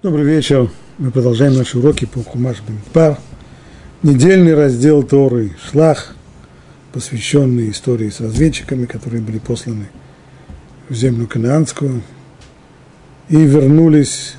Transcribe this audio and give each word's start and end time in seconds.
Добрый 0.00 0.24
вечер. 0.24 0.70
Мы 0.98 1.10
продолжаем 1.10 1.56
наши 1.56 1.76
уроки 1.76 2.04
по 2.04 2.22
Хумаш 2.22 2.58
Бенпар. 2.60 3.18
Недельный 4.04 4.54
раздел 4.54 5.02
Торы 5.02 5.56
Шлах, 5.60 6.14
посвященный 6.92 7.72
истории 7.72 8.08
с 8.08 8.20
разведчиками, 8.20 8.86
которые 8.86 9.20
были 9.22 9.40
посланы 9.40 9.88
в 10.88 10.94
землю 10.94 11.26
Канаанскую 11.26 12.02
и 13.28 13.38
вернулись 13.38 14.36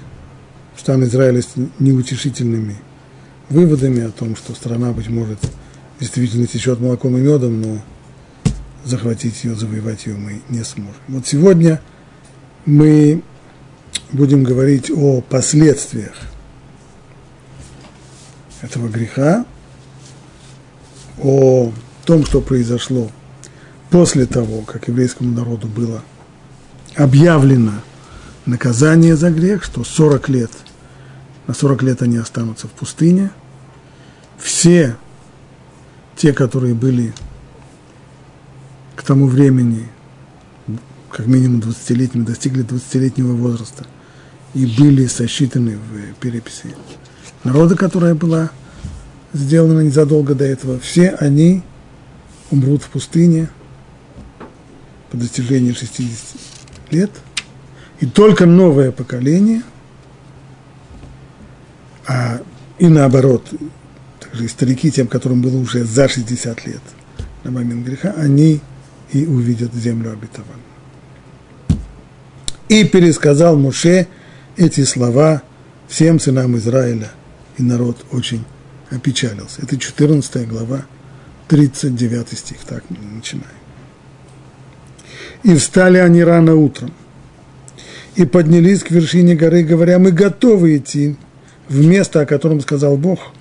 в 0.77 0.79
стран 0.79 1.03
Израиля 1.03 1.41
с 1.41 1.49
неутешительными 1.77 2.77
выводами 3.49 4.05
о 4.05 4.11
том, 4.11 4.37
что 4.37 4.55
страна, 4.55 4.93
быть 4.93 5.09
может, 5.09 5.39
действительно 5.99 6.47
течет 6.47 6.79
молоком 6.79 7.17
и 7.17 7.19
медом, 7.19 7.61
но 7.61 7.81
захватить 8.85 9.43
ее, 9.43 9.55
завоевать 9.55 10.05
ее 10.05 10.15
мы 10.15 10.39
не 10.47 10.63
сможем. 10.63 11.01
Вот 11.09 11.27
сегодня 11.27 11.81
мы 12.65 13.23
будем 14.11 14.43
говорить 14.43 14.89
о 14.89 15.21
последствиях 15.21 16.15
этого 18.61 18.87
греха, 18.87 19.45
о 21.21 21.71
том, 22.05 22.25
что 22.25 22.41
произошло 22.41 23.09
после 23.89 24.25
того, 24.25 24.61
как 24.61 24.87
еврейскому 24.87 25.31
народу 25.31 25.67
было 25.67 26.03
объявлено 26.95 27.73
наказание 28.45 29.15
за 29.15 29.29
грех, 29.29 29.63
что 29.63 29.83
40 29.83 30.29
лет, 30.29 30.51
на 31.47 31.53
40 31.53 31.83
лет 31.83 32.01
они 32.01 32.17
останутся 32.17 32.67
в 32.67 32.71
пустыне. 32.71 33.31
Все 34.37 34.95
те, 36.15 36.33
которые 36.33 36.73
были 36.73 37.13
к 38.95 39.03
тому 39.03 39.27
времени, 39.27 39.87
как 41.11 41.27
минимум 41.27 41.59
20-летними, 41.59 42.25
достигли 42.25 42.65
20-летнего 42.65 43.33
возраста– 43.33 43.85
и 44.53 44.65
были 44.65 45.05
сосчитаны 45.07 45.77
в 45.77 46.13
переписи 46.19 46.75
народа, 47.43 47.75
которая 47.75 48.15
была 48.15 48.51
сделана 49.33 49.81
незадолго 49.81 50.35
до 50.35 50.45
этого, 50.45 50.79
все 50.79 51.11
они 51.11 51.61
умрут 52.51 52.83
в 52.83 52.89
пустыне 52.89 53.49
по 55.11 55.17
достижении 55.17 55.71
60 55.71 56.91
лет, 56.91 57.11
и 57.99 58.05
только 58.05 58.45
новое 58.45 58.91
поколение, 58.91 59.61
а 62.07 62.41
и 62.79 62.87
наоборот, 62.87 63.47
также 64.19 64.45
и 64.45 64.47
старики, 64.47 64.89
тем, 64.91 65.07
которым 65.07 65.41
было 65.41 65.57
уже 65.57 65.83
за 65.83 66.07
60 66.07 66.65
лет 66.65 66.81
на 67.43 67.51
момент 67.51 67.85
греха, 67.85 68.13
они 68.17 68.61
и 69.11 69.25
увидят 69.25 69.73
землю 69.73 70.11
обетованную. 70.11 70.59
И 72.69 72.83
пересказал 72.83 73.57
Муше 73.57 74.07
эти 74.59 74.83
слова 74.83 75.41
всем 75.87 76.19
сынам 76.19 76.57
Израиля, 76.57 77.11
и 77.57 77.63
народ 77.63 78.05
очень 78.11 78.43
опечалился. 78.91 79.61
Это 79.61 79.77
14 79.77 80.47
глава, 80.49 80.85
39 81.47 82.37
стих, 82.37 82.57
так 82.67 82.83
мы 82.89 82.97
начинаем. 83.15 83.47
И 85.43 85.55
встали 85.55 85.97
они 85.97 86.21
рано 86.23 86.55
утром, 86.55 86.91
и 88.15 88.25
поднялись 88.25 88.83
к 88.83 88.91
вершине 88.91 89.33
горы, 89.33 89.63
говоря, 89.63 89.97
мы 89.97 90.11
готовы 90.11 90.75
идти 90.75 91.15
в 91.69 91.85
место, 91.85 92.19
о 92.19 92.25
котором 92.25 92.59
сказал 92.59 92.97
Бог, 92.97 93.31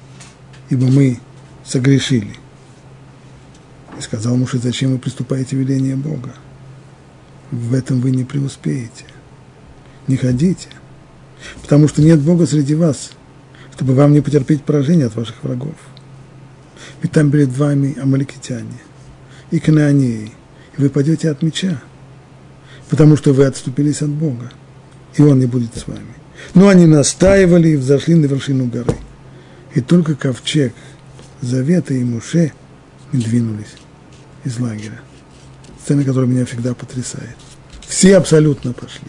ибо 0.70 0.86
мы 0.86 1.18
согрешили. 1.64 2.36
И 3.98 4.02
сказал 4.02 4.36
муж, 4.36 4.52
зачем 4.52 4.92
вы 4.92 4.98
приступаете 4.98 5.56
веление 5.56 5.96
Бога? 5.96 6.30
В 7.50 7.74
этом 7.74 8.00
вы 8.00 8.12
не 8.12 8.22
преуспеете. 8.22 9.04
Не 10.06 10.16
ходите. 10.16 10.68
Потому 11.62 11.88
что 11.88 12.02
нет 12.02 12.20
Бога 12.20 12.46
среди 12.46 12.74
вас, 12.74 13.12
чтобы 13.74 13.94
вам 13.94 14.12
не 14.12 14.20
потерпеть 14.20 14.64
поражение 14.64 15.06
от 15.06 15.16
ваших 15.16 15.42
врагов. 15.42 15.74
Ведь 17.02 17.12
там 17.12 17.30
перед 17.30 17.56
вами 17.56 17.96
амаликитяне 18.00 18.78
и 19.50 19.60
кананеи, 19.60 20.32
и 20.76 20.82
вы 20.82 20.90
пойдете 20.90 21.30
от 21.30 21.42
меча, 21.42 21.80
потому 22.88 23.16
что 23.16 23.32
вы 23.32 23.44
отступились 23.44 24.02
от 24.02 24.10
Бога, 24.10 24.50
и 25.16 25.22
Он 25.22 25.38
не 25.38 25.46
будет 25.46 25.76
с 25.76 25.86
вами. 25.86 26.14
Но 26.54 26.68
они 26.68 26.86
настаивали 26.86 27.70
и 27.70 27.76
взошли 27.76 28.14
на 28.14 28.26
вершину 28.26 28.66
горы. 28.66 28.94
И 29.74 29.80
только 29.80 30.14
ковчег 30.14 30.72
Завета 31.40 31.94
и 31.94 32.02
Муше 32.02 32.52
не 33.12 33.22
двинулись 33.22 33.76
из 34.44 34.58
лагеря. 34.58 35.00
Сцена, 35.82 36.04
которая 36.04 36.28
меня 36.28 36.44
всегда 36.46 36.74
потрясает. 36.74 37.36
Все 37.86 38.16
абсолютно 38.16 38.72
пошли. 38.72 39.08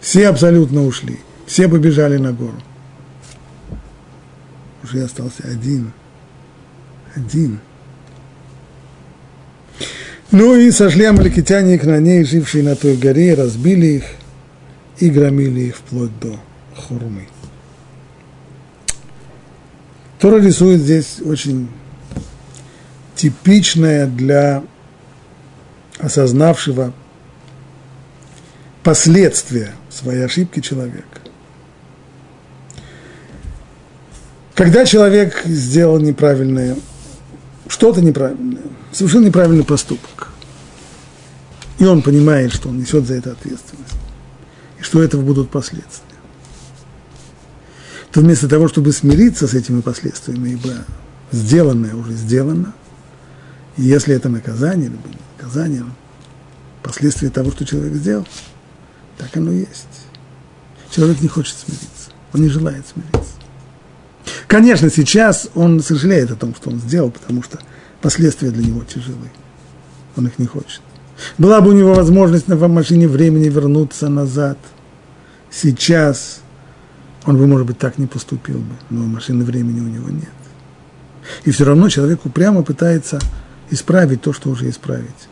Все 0.00 0.28
абсолютно 0.28 0.84
ушли. 0.84 1.20
Все 1.48 1.66
побежали 1.66 2.18
на 2.18 2.32
гору. 2.32 2.60
Уже 4.84 5.02
остался 5.02 5.44
один. 5.44 5.92
Один. 7.16 7.60
Ну 10.30 10.54
и 10.54 10.70
сошли 10.70 11.06
амаликитяне 11.06 11.76
и 11.76 11.78
кнанеи, 11.78 12.22
жившие 12.22 12.62
на 12.62 12.76
той 12.76 12.98
горе, 12.98 13.32
разбили 13.32 13.86
их 13.86 14.04
и 14.98 15.08
громили 15.08 15.60
их 15.60 15.76
вплоть 15.76 16.16
до 16.20 16.38
Хурмы. 16.76 17.26
Тора 20.18 20.42
рисует 20.42 20.82
здесь 20.82 21.20
очень 21.24 21.70
типичное 23.14 24.06
для 24.06 24.62
осознавшего 25.98 26.92
последствия 28.82 29.72
своей 29.88 30.26
ошибки 30.26 30.60
человека. 30.60 31.07
Когда 34.58 34.84
человек 34.84 35.42
сделал 35.44 36.00
неправильное, 36.00 36.76
что-то 37.68 38.02
неправильное, 38.02 38.62
совершил 38.90 39.20
неправильный 39.20 39.62
поступок, 39.62 40.32
и 41.78 41.84
он 41.84 42.02
понимает, 42.02 42.52
что 42.52 42.68
он 42.68 42.80
несет 42.80 43.06
за 43.06 43.14
это 43.14 43.30
ответственность, 43.30 43.94
и 44.80 44.82
что 44.82 45.00
этого 45.00 45.22
будут 45.22 45.48
последствия, 45.48 46.16
то 48.10 48.18
вместо 48.18 48.48
того, 48.48 48.66
чтобы 48.66 48.90
смириться 48.90 49.46
с 49.46 49.54
этими 49.54 49.80
последствиями, 49.80 50.48
ибо 50.48 50.74
сделанное 51.30 51.94
уже 51.94 52.14
сделано, 52.14 52.74
и 53.76 53.82
если 53.84 54.12
это 54.12 54.28
наказание, 54.28 54.88
либо 54.88 55.08
наказание, 55.36 55.84
последствия 56.82 57.30
того, 57.30 57.52
что 57.52 57.64
человек 57.64 57.94
сделал, 57.94 58.26
так 59.18 59.36
оно 59.36 59.52
есть. 59.52 59.86
Человек 60.90 61.20
не 61.20 61.28
хочет 61.28 61.56
смириться, 61.58 62.10
он 62.32 62.42
не 62.42 62.48
желает 62.48 62.84
смириться. 62.88 63.37
Конечно, 64.48 64.88
сейчас 64.88 65.50
он 65.54 65.80
сожалеет 65.80 66.30
о 66.30 66.34
том, 66.34 66.54
что 66.54 66.70
он 66.70 66.80
сделал, 66.80 67.10
потому 67.10 67.42
что 67.42 67.58
последствия 68.00 68.50
для 68.50 68.66
него 68.66 68.82
тяжелые. 68.82 69.30
Он 70.16 70.26
их 70.26 70.38
не 70.38 70.46
хочет. 70.46 70.80
Была 71.36 71.60
бы 71.60 71.70
у 71.70 71.74
него 71.74 71.92
возможность 71.92 72.48
на 72.48 72.56
машине 72.56 73.08
времени 73.08 73.50
вернуться 73.50 74.08
назад. 74.08 74.56
Сейчас 75.50 76.40
он 77.26 77.36
бы, 77.36 77.46
может 77.46 77.66
быть, 77.66 77.78
так 77.78 77.98
не 77.98 78.06
поступил 78.06 78.58
бы, 78.58 78.74
но 78.88 79.04
машины 79.04 79.44
времени 79.44 79.80
у 79.80 79.88
него 79.88 80.08
нет. 80.08 80.32
И 81.44 81.50
все 81.50 81.66
равно 81.66 81.90
человек 81.90 82.24
упрямо 82.24 82.62
пытается 82.62 83.20
исправить 83.68 84.22
то, 84.22 84.32
что 84.32 84.48
уже 84.48 84.70
исправить 84.70 85.28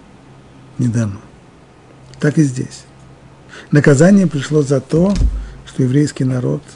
не 0.76 0.88
дано. 0.88 1.20
Так 2.20 2.36
и 2.36 2.42
здесь. 2.42 2.84
Наказание 3.70 4.26
пришло 4.26 4.60
за 4.60 4.82
то, 4.82 5.14
что 5.64 5.82
еврейский 5.82 6.24
народ– 6.24 6.62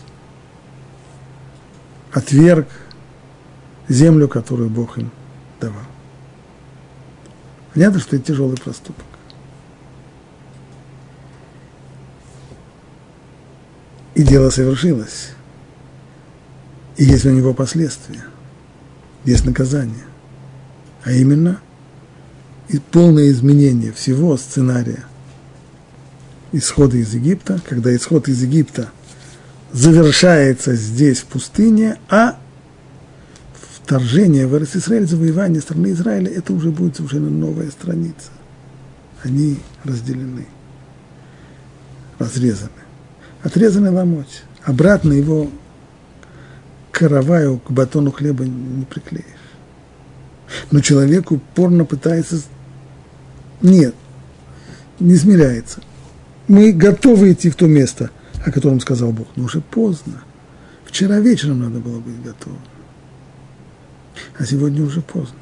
отверг 2.12 2.68
землю, 3.88 4.28
которую 4.28 4.70
Бог 4.70 4.98
им 4.98 5.10
давал. 5.60 5.82
Понятно, 7.74 8.00
что 8.00 8.16
это 8.16 8.26
тяжелый 8.26 8.56
проступок. 8.56 9.04
И 14.14 14.22
дело 14.22 14.50
совершилось. 14.50 15.30
И 16.96 17.04
есть 17.04 17.24
у 17.24 17.30
него 17.30 17.54
последствия, 17.54 18.22
есть 19.24 19.46
наказание. 19.46 20.04
А 21.04 21.12
именно, 21.12 21.60
полное 22.92 23.30
изменение 23.30 23.92
всего 23.92 24.36
сценария 24.36 25.04
исхода 26.52 26.96
из 26.96 27.14
Египта, 27.14 27.60
когда 27.66 27.94
исход 27.94 28.28
из 28.28 28.42
Египта– 28.42 28.90
завершается 29.72 30.74
здесь, 30.74 31.20
в 31.20 31.26
пустыне, 31.26 31.98
а 32.08 32.36
вторжение 33.54 34.46
в 34.46 34.56
Израиль, 34.62 35.06
завоевание 35.06 35.60
страны 35.60 35.92
Израиля, 35.92 36.30
это 36.30 36.52
уже 36.52 36.70
будет 36.70 36.96
совершенно 36.96 37.30
новая 37.30 37.70
страница. 37.70 38.30
Они 39.22 39.58
разделены, 39.84 40.46
разрезаны. 42.18 42.70
Отрезаны 43.42 43.90
ломоть. 43.90 44.42
Обратно 44.64 45.12
его 45.12 45.50
к 46.90 46.98
караваю, 46.98 47.58
к 47.58 47.70
батону 47.70 48.10
хлеба 48.10 48.44
не 48.44 48.84
приклеишь. 48.84 49.24
Но 50.70 50.80
человек 50.80 51.30
упорно 51.30 51.84
пытается... 51.84 52.42
Нет, 53.62 53.94
не 54.98 55.16
смиряется. 55.16 55.80
Мы 56.48 56.72
готовы 56.72 57.32
идти 57.32 57.50
в 57.50 57.56
то 57.56 57.66
место– 57.66 58.10
о 58.44 58.50
котором 58.50 58.80
сказал 58.80 59.12
Бог. 59.12 59.28
Но 59.36 59.44
уже 59.44 59.60
поздно. 59.60 60.22
Вчера 60.84 61.20
вечером 61.20 61.60
надо 61.60 61.78
было 61.78 61.98
быть 62.00 62.22
готовым. 62.22 62.60
А 64.38 64.44
сегодня 64.44 64.82
уже 64.82 65.00
поздно. 65.00 65.36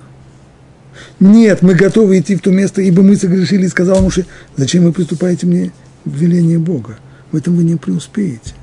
Нет, 1.21 1.63
мы 1.63 1.75
готовы 1.75 2.19
идти 2.19 2.35
в 2.37 2.41
то 2.41 2.51
место, 2.51 2.83
ибо 2.83 3.03
мы 3.03 3.17
согрешили, 3.17 3.67
и 3.67 3.69
сказал 3.69 4.03
Муше, 4.03 4.27
зачем 4.57 4.85
вы 4.85 4.93
приступаете 4.93 5.47
мне 5.47 5.73
в 6.05 6.15
веление 6.15 6.59
Бога? 6.59 6.99
В 7.31 7.37
этом 7.37 7.55
вы 7.57 7.65
не 7.65 7.77
преуспеете. 7.77 8.55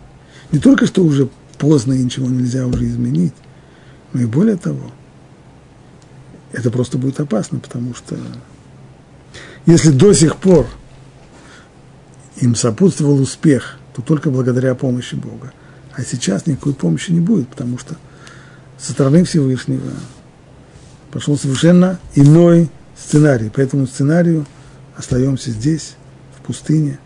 Не 0.52 0.60
только 0.60 0.86
что 0.86 1.04
уже 1.04 1.30
поздно 1.58 1.94
и 1.94 2.04
ничего 2.04 2.28
нельзя 2.28 2.68
уже 2.68 2.86
изменить, 2.86 3.34
но 4.14 4.22
и 4.22 4.26
более 4.26 4.58
того, 4.58 4.92
это 6.52 6.72
просто 6.72 6.98
будет 6.98 7.20
опасно, 7.20 7.60
потому 7.60 7.94
что 7.94 8.18
если 9.66 9.92
до 9.92 10.14
сих 10.14 10.38
пор 10.38 10.68
им 12.38 12.56
сопутствовал 12.56 13.20
успех, 13.22 13.80
то 13.96 14.02
только 14.02 14.30
благодаря 14.30 14.76
помощи 14.76 15.16
Бога. 15.16 15.54
А 15.96 16.04
сейчас 16.04 16.46
никакой 16.48 16.74
помощи 16.74 17.12
не 17.12 17.22
будет, 17.22 17.48
потому 17.48 17.80
что 17.80 17.96
со 18.78 18.92
стороны 18.92 19.24
Всевышнего 19.24 19.92
пошел 21.12 21.38
совершенно 21.38 21.98
иной 22.14 22.70
сценарий. 22.98 23.50
По 23.50 23.62
этому 23.62 23.88
сценарию 23.88 24.46
остаемся 24.98 25.52
здесь, 25.52 25.96
в 26.38 26.42
пустыне, 26.42 27.00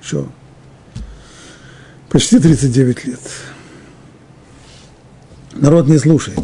еще 0.00 0.26
почти 2.08 2.38
39 2.38 3.04
лет. 3.04 3.20
Народ 5.54 5.88
не 5.88 5.98
слушает. 5.98 6.38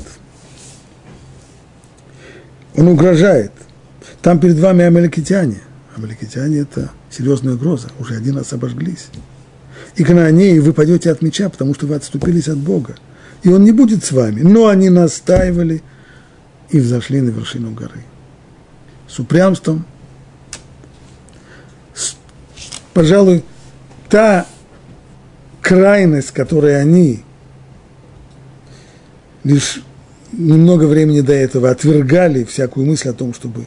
Он 2.75 2.89
угрожает. 2.89 3.53
Там 4.23 4.41
перед 4.41 4.59
вами 4.59 4.85
амаликитяне. 4.85 5.61
Амаликитяне– 5.95 6.59
это 6.61 6.91
серьезная 7.11 7.55
угроза. 7.55 7.89
Уже 8.01 8.17
один 8.17 8.39
раз 8.39 8.53
обожглись. 8.53 9.09
И 9.97 10.05
кананеи 10.05 10.59
вы 10.59 10.73
пойдете 10.73 11.11
от 11.11 11.23
меча, 11.23 11.49
потому 11.49 11.75
что 11.75 11.87
вы 11.87 11.95
отступились 11.95 12.49
от 12.49 12.59
Бога. 12.59 12.97
И 13.43 13.49
он 13.49 13.65
не 13.65 13.73
будет 13.73 14.05
с 14.05 14.13
вами. 14.13 14.41
Но 14.41 14.69
они 14.69 14.89
настаивали 14.89 15.83
и 16.71 16.79
взошли 16.79 17.21
на 17.21 17.31
вершину 17.31 17.73
горы. 17.73 18.05
С 19.09 19.19
упрямством. 19.19 19.85
С, 21.95 22.17
пожалуй, 22.95 23.45
та 24.09 24.47
крайность, 25.61 26.31
которой 26.31 26.81
они 26.81 27.23
лишь 29.45 29.83
немного 30.33 30.85
времени 30.85 31.21
до 31.21 31.35
этого 31.35 31.71
отвергали 31.71 32.45
всякую 32.45 32.87
мысль 32.87 33.11
о 33.11 33.13
том, 33.13 33.35
чтобы 33.35 33.67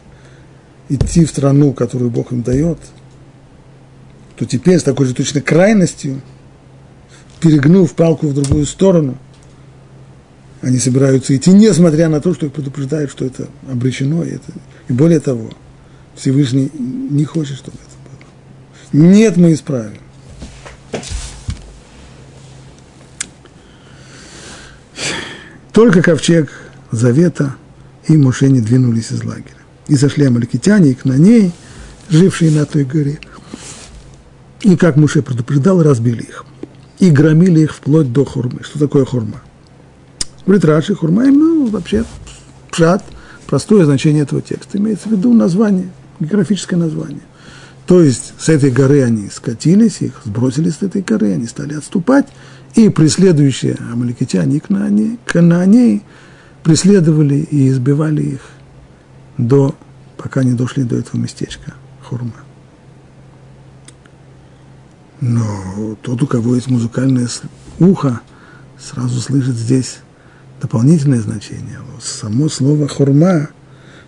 идти 0.90 1.26
в 1.26 1.30
страну, 1.30 1.74
которую 1.74 2.10
Бог 2.10 2.32
им 2.32 2.42
дает, 2.42 2.80
то 4.38 4.46
теперь 4.46 4.80
с 4.80 4.84
такой 4.84 5.06
же 5.06 5.14
точно 5.14 5.42
крайностью, 5.42 6.22
перегнув 7.40 7.94
палку 7.94 8.28
в 8.28 8.34
другую 8.34 8.66
сторону, 8.66 9.18
они 10.62 10.80
собираются 10.80 11.36
идти, 11.36 11.52
несмотря 11.52 12.10
на 12.10 12.22
то, 12.22 12.34
что 12.34 12.48
их 12.48 12.54
предупреждают, 12.54 13.12
что 13.12 13.26
это 13.26 13.48
обречено, 13.70 14.24
и, 14.24 14.32
это, 14.32 14.52
и 14.88 14.94
более 14.94 15.20
того, 15.20 15.52
Всевышний 16.16 16.72
не 16.74 17.26
хочет, 17.26 17.58
чтобы 17.58 17.78
это 17.78 18.98
было. 18.98 19.08
Нет, 19.08 19.38
мы 19.38 19.54
исправим. 19.54 20.00
Только 25.72 26.02
ковчег 26.02 26.50
завета 26.92 27.56
и 28.08 28.16
Моше 28.16 28.50
не 28.50 28.62
двинулись 28.62 29.12
из 29.12 29.24
лагеря. 29.24 29.50
И 29.88 29.96
зашли 29.96 30.26
амаликитяне, 30.26 30.92
и 30.92 30.94
к 30.94 31.06
ней, 31.06 31.52
жившие 32.10 32.50
на 32.52 32.66
той 32.66 32.86
горе. 32.86 33.20
И, 34.62 34.76
как 34.76 34.96
Муше 34.96 35.22
предупреждал, 35.22 35.82
разбили 35.84 36.24
их. 36.24 36.46
И 37.00 37.12
громили 37.12 37.62
их 37.62 37.74
вплоть 37.74 38.12
до 38.12 38.26
хурмы. 38.26 38.62
Что 38.64 38.80
такое 38.80 39.06
хурма? 39.06 39.42
Говорит 40.46 40.66
Раши, 40.66 40.96
хурма, 40.96 41.26
ну, 41.26 41.68
вообще, 41.68 42.06
пшат, 42.72 43.04
простое 43.48 43.86
значение 43.86 44.24
этого 44.24 44.42
текста. 44.42 44.78
Имеется 44.78 45.10
в 45.10 45.12
виду 45.12 45.34
название, 45.34 45.90
географическое 46.20 46.80
название. 46.80 47.22
То 47.86 48.02
есть 48.02 48.34
с 48.40 48.50
этой 48.50 48.72
горы 48.72 49.04
они 49.04 49.30
скатились, 49.30 50.02
их 50.02 50.22
сбросили 50.24 50.70
с 50.70 50.82
этой 50.82 51.02
горы, 51.02 51.34
они 51.34 51.46
стали 51.46 51.76
отступать, 51.76 52.28
и 52.74 52.90
преследующие 52.90 53.78
амаликитяне 53.92 54.58
и 54.58 55.20
кананеи 55.26 56.04
преследовали 56.64 57.36
и 57.36 57.70
избивали 57.70 58.24
их 58.24 58.42
до, 59.38 59.76
пока 60.18 60.44
не 60.44 60.54
дошли 60.54 60.84
до 60.84 60.98
этого 60.98 61.18
местечка 61.18 61.74
Хурма. 62.02 62.45
Но 65.22 65.96
тот, 66.02 66.22
у 66.22 66.28
кого 66.28 66.56
есть 66.56 66.68
музыкальное 66.68 67.28
ухо, 67.80 68.22
сразу 68.78 69.20
слышит 69.20 69.56
здесь 69.56 70.00
дополнительное 70.62 71.22
значение. 71.22 71.80
Само 72.02 72.50
слово 72.50 72.88
хурма 72.88 73.50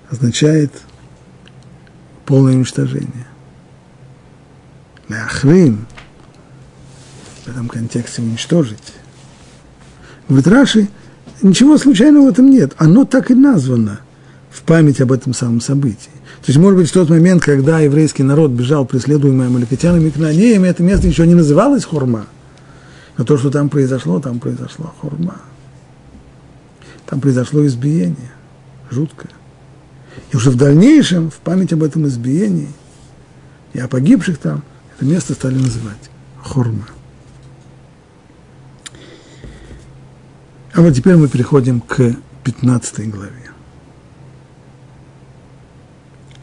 означает 0.10 0.72
полное 2.26 2.56
уничтожение. 2.56 3.28
Ляхрим 5.08 5.88
в 7.46 7.48
этом 7.48 7.70
контексте 7.70 8.22
уничтожить. 8.22 8.94
Говорит 10.28 10.48
Раши, 10.48 10.90
ничего 11.42 11.78
случайного 11.78 12.26
в 12.26 12.30
этом 12.30 12.50
нет. 12.50 12.74
Оно 12.78 13.06
так 13.06 13.32
и 13.32 13.36
названо 13.36 14.02
в 14.52 14.64
память 14.64 15.00
об 15.00 15.14
этом 15.14 15.34
самом 15.34 15.62
событии. 15.62 16.12
То 16.42 16.52
есть, 16.52 16.60
может 16.60 16.80
быть, 16.80 16.90
в 16.90 16.94
тот 16.94 17.10
момент, 17.10 17.44
когда 17.44 17.80
еврейский 17.80 18.24
народ 18.24 18.52
бежал 18.52 18.86
преследуемый 18.86 19.48
амаликитянами 19.48 20.08
и 20.08 20.12
кнанеями, 20.12 20.68
это 20.68 20.84
место 20.84 21.08
еще 21.08 21.26
не 21.26 21.34
называлось 21.34 21.84
Хурма. 21.84 22.28
Но 23.18 23.24
то, 23.24 23.38
что 23.38 23.50
там 23.50 23.70
произошло, 23.70 24.20
там 24.20 24.40
произошло 24.40 24.94
Хурма. 25.02 25.38
Там 27.08 27.20
произошло 27.20 27.66
избиение, 27.66 28.32
жуткое. 28.92 29.32
И 30.32 30.38
уже 30.38 30.52
в 30.52 30.56
дальнейшем, 30.56 31.32
в 31.32 31.38
память 31.38 31.74
об 31.74 31.84
этом 31.84 32.06
избиении 32.08 32.70
и 33.74 33.80
о 33.80 33.88
погибших 33.88 34.38
там, 34.38 34.64
это 34.96 35.06
место 35.06 35.34
стали 35.34 35.56
называть 35.56 36.10
Хурма. 36.42 36.88
А 40.74 40.82
вот 40.82 40.94
теперь 40.94 41.16
мы 41.16 41.28
переходим 41.28 41.82
к 41.82 42.16
15 42.44 43.10
главе. 43.10 43.47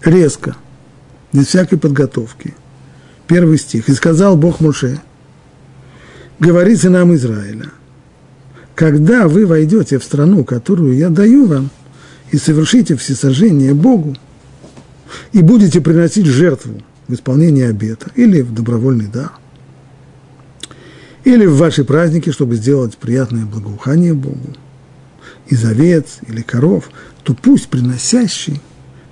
Резко, 0.05 0.57
без 1.33 1.47
всякой 1.47 1.79
подготовки. 1.79 2.55
Первый 3.27 3.59
стих. 3.59 3.89
«И 3.89 3.95
сказал 3.95 4.37
Бог 4.37 4.61
Муше, 4.61 5.01
говори 6.39 6.77
нам 6.85 7.15
Израиля, 7.15 7.71
когда 8.75 9.29
вы 9.29 9.47
войдете 9.47 9.99
в 9.99 10.05
страну, 10.05 10.45
которую 10.45 10.97
я 10.97 11.09
даю 11.09 11.47
вам, 11.47 11.71
и 12.31 12.37
совершите 12.37 12.97
всесожжение 12.97 13.73
Богу, 13.73 14.17
и 15.33 15.41
будете 15.41 15.81
приносить 15.81 16.27
жертву 16.27 16.83
в 17.07 17.15
исполнение 17.15 17.69
обета 17.69 18.11
или 18.15 18.41
в 18.41 18.53
добровольный 18.53 19.07
дар– 19.07 19.33
или 21.25 21.47
в 21.47 21.57
ваши 21.57 21.85
праздники, 21.85 22.31
чтобы 22.31 22.57
сделать 22.57 22.97
приятное 22.97 23.47
благоухание 23.47 24.15
Богу, 24.15 24.55
из 25.47 25.65
овец 25.65 26.19
или 26.29 26.43
коров, 26.43 26.91
то 27.23 27.35
пусть 27.35 27.69
приносящий 27.69 28.61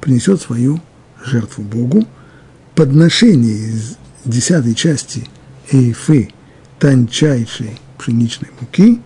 принесет 0.02 0.42
свою 0.42 0.80
жертву 1.24 1.62
Богу, 1.62 2.04
подношение 2.74 3.70
из 3.70 3.96
десятой 4.24 4.74
части 4.74 5.28
эйфы 5.70 6.28
тончайшей 6.80 7.78
пшеничной 7.98 8.50
муки, 8.60 9.00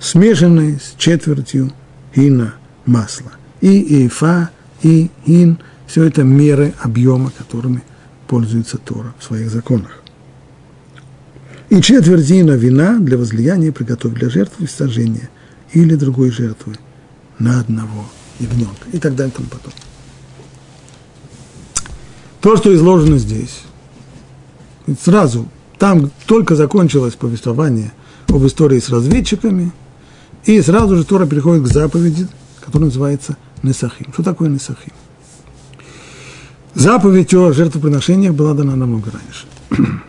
смешанной 0.00 0.80
с 0.80 0.94
четвертью 0.96 1.70
хина 2.14 2.54
масла. 2.86 3.32
И 3.60 4.02
эйфа, 4.02 4.50
и 4.82 5.10
ин– 5.26 5.58
все 5.86 6.04
это 6.04 6.22
меры 6.22 6.74
объема, 6.80 7.30
которыми 7.30 7.82
пользуется 8.26 8.78
Тора 8.78 9.14
в 9.18 9.24
своих 9.24 9.50
законах. 9.50 10.02
И 11.68 11.82
четвертина 11.82 12.52
вина 12.52 12.98
для 12.98 13.18
возлияния 13.18 13.70
приготовить 13.70 14.18
для 14.18 14.30
жертвы 14.30 14.66
сожжения 14.66 15.28
или 15.74 15.94
другой 15.94 16.30
жертвы 16.30 16.76
на 17.38 17.60
одного 17.60 18.06
ягненка 18.38 18.88
и 18.92 18.98
так 18.98 19.14
далее 19.14 19.32
и 19.32 19.36
тому 19.36 19.48
потом. 19.48 19.72
То, 22.40 22.56
что 22.56 22.74
изложено 22.74 23.18
здесь, 23.18 23.60
сразу, 25.02 25.48
там 25.78 26.10
только 26.26 26.56
закончилось 26.56 27.14
повествование 27.14 27.92
об 28.28 28.46
истории 28.46 28.78
с 28.78 28.90
разведчиками, 28.90 29.72
и 30.44 30.60
сразу 30.62 30.96
же 30.96 31.04
Тора 31.04 31.26
переходит 31.26 31.64
к 31.64 31.66
заповеди, 31.66 32.28
которая 32.60 32.86
называется 32.86 33.36
Несахим. 33.62 34.12
Что 34.12 34.22
такое 34.22 34.48
Несахим? 34.48 34.92
Заповедь 36.74 37.34
о 37.34 37.52
жертвоприношениях 37.52 38.34
была 38.34 38.54
дана 38.54 38.76
намного 38.76 39.10
раньше. 39.10 39.46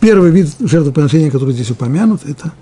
Первый 0.00 0.30
вид 0.30 0.48
жертвоприношения, 0.60 1.30
который 1.30 1.52
здесь 1.52 1.70
упомянут, 1.70 2.24
это 2.24 2.52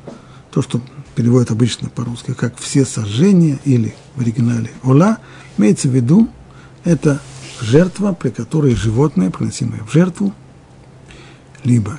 то, 0.50 0.60
что 0.60 0.80
переводят 1.14 1.50
обычно 1.50 1.88
по-русски, 1.88 2.34
как 2.34 2.56
все 2.58 2.84
сожжения 2.84 3.58
или 3.64 3.94
в 4.16 4.22
оригинале 4.22 4.70
ола, 4.82 5.18
имеется 5.56 5.88
в 5.88 5.92
виду, 5.92 6.28
это 6.86 7.20
жертва, 7.60 8.12
при 8.12 8.30
которой 8.30 8.74
животное, 8.76 9.30
приносимое 9.30 9.82
в 9.82 9.92
жертву, 9.92 10.32
либо 11.64 11.98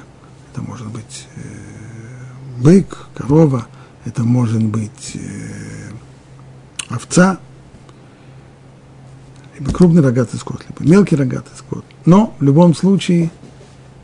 это 0.52 0.62
может 0.62 0.88
быть 0.88 1.28
э, 1.36 2.62
бык, 2.62 3.10
корова, 3.14 3.68
это 4.06 4.24
может 4.24 4.64
быть 4.64 5.16
э, 5.16 5.92
овца, 6.88 7.38
либо 9.60 9.74
крупный 9.74 10.02
рогатый 10.02 10.40
скот, 10.40 10.64
либо 10.70 10.90
мелкий 10.90 11.18
рогатый 11.18 11.56
скот. 11.58 11.84
Но 12.06 12.34
в 12.40 12.44
любом 12.44 12.74
случае 12.74 13.30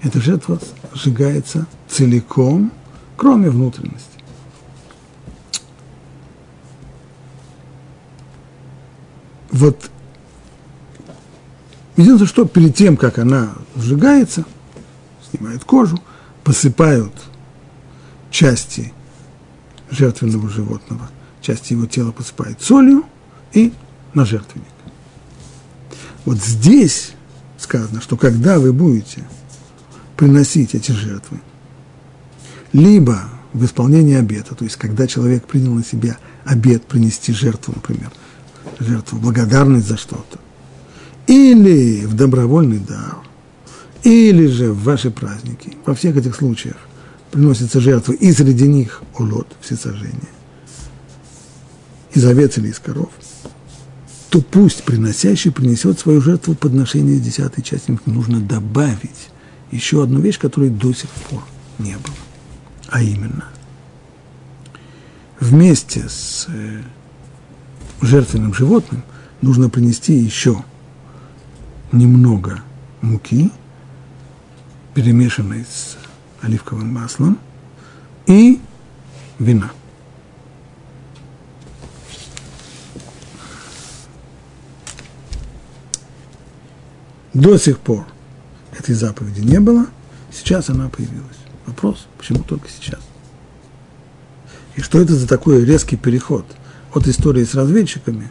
эта 0.01 0.19
жертва 0.19 0.59
сжигается 0.93 1.65
целиком, 1.87 2.73
кроме 3.15 3.49
внутренности. 3.49 4.09
Вот 9.49 9.89
единственное, 11.95 12.27
что 12.27 12.45
перед 12.45 12.75
тем, 12.75 12.97
как 12.97 13.19
она 13.19 13.53
сжигается, 13.75 14.45
снимают 15.29 15.63
кожу, 15.63 15.99
посыпают 16.43 17.13
части 18.31 18.93
жертвенного 19.89 20.49
животного, 20.49 21.09
части 21.41 21.73
его 21.73 21.85
тела 21.85 22.11
посыпают 22.11 22.61
солью 22.61 23.03
и 23.53 23.73
на 24.13 24.25
жертвенник. 24.25 24.67
Вот 26.25 26.37
здесь 26.37 27.13
сказано, 27.57 28.01
что 28.01 28.17
когда 28.17 28.59
вы 28.59 28.73
будете 28.73 29.23
приносить 30.15 30.73
эти 30.75 30.91
жертвы, 30.91 31.39
либо 32.71 33.23
в 33.53 33.63
исполнении 33.65 34.15
обета, 34.15 34.55
то 34.55 34.63
есть 34.63 34.77
когда 34.77 35.05
человек 35.05 35.45
принял 35.45 35.73
на 35.73 35.83
себя 35.83 36.17
обет 36.43 36.85
принести 36.85 37.33
жертву, 37.33 37.73
например, 37.75 38.11
жертву, 38.79 39.19
благодарность 39.19 39.87
за 39.87 39.97
что-то, 39.97 40.39
или 41.33 42.05
в 42.05 42.15
добровольный 42.15 42.79
дар, 42.79 43.17
или 44.03 44.47
же 44.47 44.71
в 44.71 44.83
ваши 44.83 45.11
праздники, 45.11 45.77
во 45.85 45.95
всех 45.95 46.17
этих 46.17 46.35
случаях 46.35 46.77
приносятся 47.31 47.79
жертвы, 47.79 48.15
и 48.15 48.31
среди 48.31 48.67
них 48.67 49.01
улот, 49.17 49.47
всесожжение, 49.61 50.33
из 52.13 52.25
овец 52.25 52.57
или 52.57 52.69
из 52.69 52.79
коров– 52.79 53.09
то 54.33 54.41
пусть 54.41 54.83
приносящий 54.83 55.51
принесет 55.51 55.99
свою 55.99 56.19
жертву 56.19 56.55
подношение 56.55 57.19
десятой 57.19 57.61
части. 57.61 57.95
Нужно 58.07 58.39
добавить 58.39 59.29
еще 59.69 60.01
одну 60.01 60.21
вещь, 60.21 60.39
которой 60.39 60.71
до 60.71 60.91
сих 60.91 61.11
пор 61.29 61.43
не 61.77 61.93
было. 61.93 62.15
А 62.87 63.03
именно, 63.03 63.45
вместе 65.39 66.09
с 66.09 66.47
э, 66.49 66.81
жертвенным 68.01 68.55
животным 68.55 69.03
нужно 69.43 69.69
принести 69.69 70.15
еще 70.15 70.63
немного 71.93 72.61
муки, 73.01 73.49
перемешанной 74.93 75.63
с 75.63 75.97
оливковым 76.41 76.93
маслом, 76.93 77.39
и 78.27 78.59
вина– 79.39 79.71
До 87.33 87.57
сих 87.57 87.79
пор 87.79 88.05
этой 88.77 88.93
заповеди 88.93 89.41
не 89.41 89.59
было, 89.59 89.87
сейчас 90.31 90.69
она 90.69 90.87
появилась. 90.89 91.37
Вопрос, 91.65 92.05
почему 92.17 92.43
только 92.43 92.69
сейчас? 92.69 92.99
И 94.75 94.81
что 94.81 95.01
это 95.01 95.15
за 95.15 95.27
такой 95.27 95.65
резкий 95.65 95.97
переход 95.97 96.45
от 96.93 97.07
истории 97.07 97.43
с 97.43 97.55
разведчиками 97.55 98.29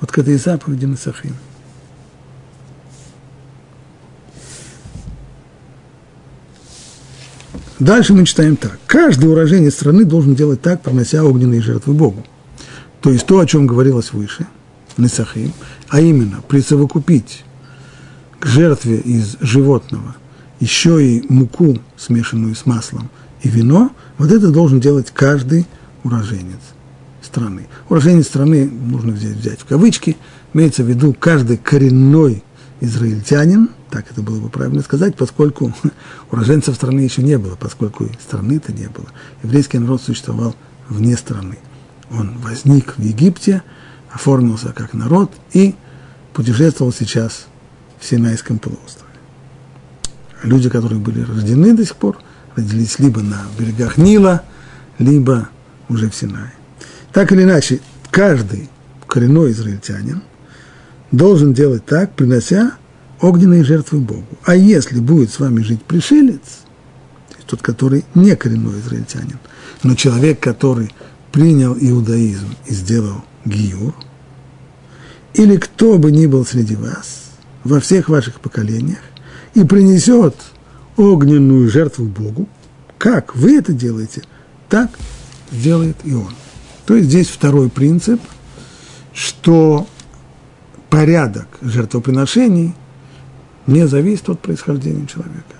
вот 0.00 0.10
к 0.10 0.18
этой 0.18 0.36
заповеди 0.36 0.86
на 0.86 0.96
Сахим? 0.96 1.36
Дальше 7.82 8.12
мы 8.12 8.24
читаем 8.24 8.54
так. 8.54 8.78
Каждый 8.86 9.28
уроженец 9.28 9.74
страны 9.74 10.04
должен 10.04 10.36
делать 10.36 10.62
так, 10.62 10.82
пронося 10.82 11.24
огненные 11.24 11.60
жертвы 11.60 11.94
Богу. 11.94 12.24
То 13.00 13.10
есть 13.10 13.26
то, 13.26 13.40
о 13.40 13.46
чем 13.46 13.66
говорилось 13.66 14.12
выше, 14.12 14.46
Несахим, 14.96 15.52
а 15.88 16.00
именно 16.00 16.42
присовокупить 16.46 17.42
к 18.38 18.46
жертве 18.46 18.98
из 18.98 19.36
животного 19.40 20.14
еще 20.60 21.04
и 21.04 21.24
муку, 21.28 21.76
смешанную 21.96 22.54
с 22.54 22.66
маслом, 22.66 23.10
и 23.42 23.48
вино, 23.48 23.90
вот 24.16 24.30
это 24.30 24.52
должен 24.52 24.78
делать 24.78 25.10
каждый 25.12 25.66
уроженец 26.04 26.60
страны. 27.20 27.66
Уроженец 27.88 28.26
страны 28.28 28.70
нужно 28.70 29.10
взять, 29.10 29.38
взять 29.38 29.58
в 29.58 29.64
кавычки, 29.64 30.16
имеется 30.54 30.84
в 30.84 30.86
виду 30.86 31.16
каждый 31.18 31.56
коренной 31.56 32.44
израильтянин, 32.80 33.70
так 33.92 34.10
это 34.10 34.22
было 34.22 34.40
бы 34.40 34.48
правильно 34.48 34.80
сказать, 34.80 35.14
поскольку 35.16 35.74
уроженцев 36.32 36.74
страны 36.74 37.00
еще 37.00 37.22
не 37.22 37.36
было, 37.36 37.56
поскольку 37.56 38.08
страны-то 38.26 38.72
не 38.72 38.88
было. 38.88 39.06
Еврейский 39.42 39.78
народ 39.78 40.00
существовал 40.00 40.56
вне 40.88 41.14
страны. 41.14 41.58
Он 42.10 42.38
возник 42.38 42.94
в 42.96 43.02
Египте, 43.02 43.62
оформился 44.10 44.72
как 44.72 44.94
народ 44.94 45.30
и 45.52 45.74
путешествовал 46.32 46.90
сейчас 46.90 47.46
в 48.00 48.06
Синайском 48.06 48.58
полуострове. 48.58 49.12
Люди, 50.42 50.70
которые 50.70 50.98
были 50.98 51.20
рождены 51.20 51.74
до 51.76 51.84
сих 51.84 51.96
пор, 51.96 52.18
родились 52.56 52.98
либо 52.98 53.20
на 53.20 53.42
берегах 53.58 53.98
Нила, 53.98 54.42
либо 54.98 55.50
уже 55.90 56.08
в 56.08 56.14
Синае. 56.14 56.54
Так 57.12 57.30
или 57.32 57.42
иначе, 57.42 57.80
каждый 58.10 58.70
коренной 59.06 59.52
израильтянин 59.52 60.22
должен 61.10 61.52
делать 61.52 61.84
так, 61.84 62.14
принося 62.14 62.72
огненные 63.22 63.64
жертвы 63.64 64.00
Богу. 64.00 64.26
А 64.44 64.54
если 64.54 65.00
будет 65.00 65.30
с 65.30 65.40
вами 65.40 65.62
жить 65.62 65.82
пришелец, 65.82 66.60
тот, 67.46 67.62
который 67.62 68.04
не 68.14 68.36
коренной 68.36 68.80
израильтянин, 68.80 69.38
но 69.82 69.94
человек, 69.94 70.40
который 70.40 70.92
принял 71.30 71.76
иудаизм 71.78 72.48
и 72.66 72.74
сделал 72.74 73.24
гиюр, 73.44 73.94
или 75.34 75.56
кто 75.56 75.98
бы 75.98 76.12
ни 76.12 76.26
был 76.26 76.44
среди 76.44 76.76
вас, 76.76 77.30
во 77.64 77.80
всех 77.80 78.08
ваших 78.08 78.40
поколениях 78.40 78.98
и 79.54 79.64
принесет 79.64 80.34
огненную 80.96 81.70
жертву 81.70 82.06
Богу, 82.06 82.48
как 82.98 83.36
вы 83.36 83.56
это 83.56 83.72
делаете, 83.72 84.22
так 84.68 84.90
сделает 85.52 85.96
и 86.04 86.12
он. 86.12 86.34
То 86.86 86.96
есть 86.96 87.08
здесь 87.08 87.28
второй 87.28 87.70
принцип, 87.70 88.20
что 89.14 89.86
порядок 90.90 91.46
жертвоприношений 91.60 92.74
не 93.66 93.86
зависит 93.86 94.28
от 94.28 94.40
происхождения 94.40 95.06
человека. 95.06 95.56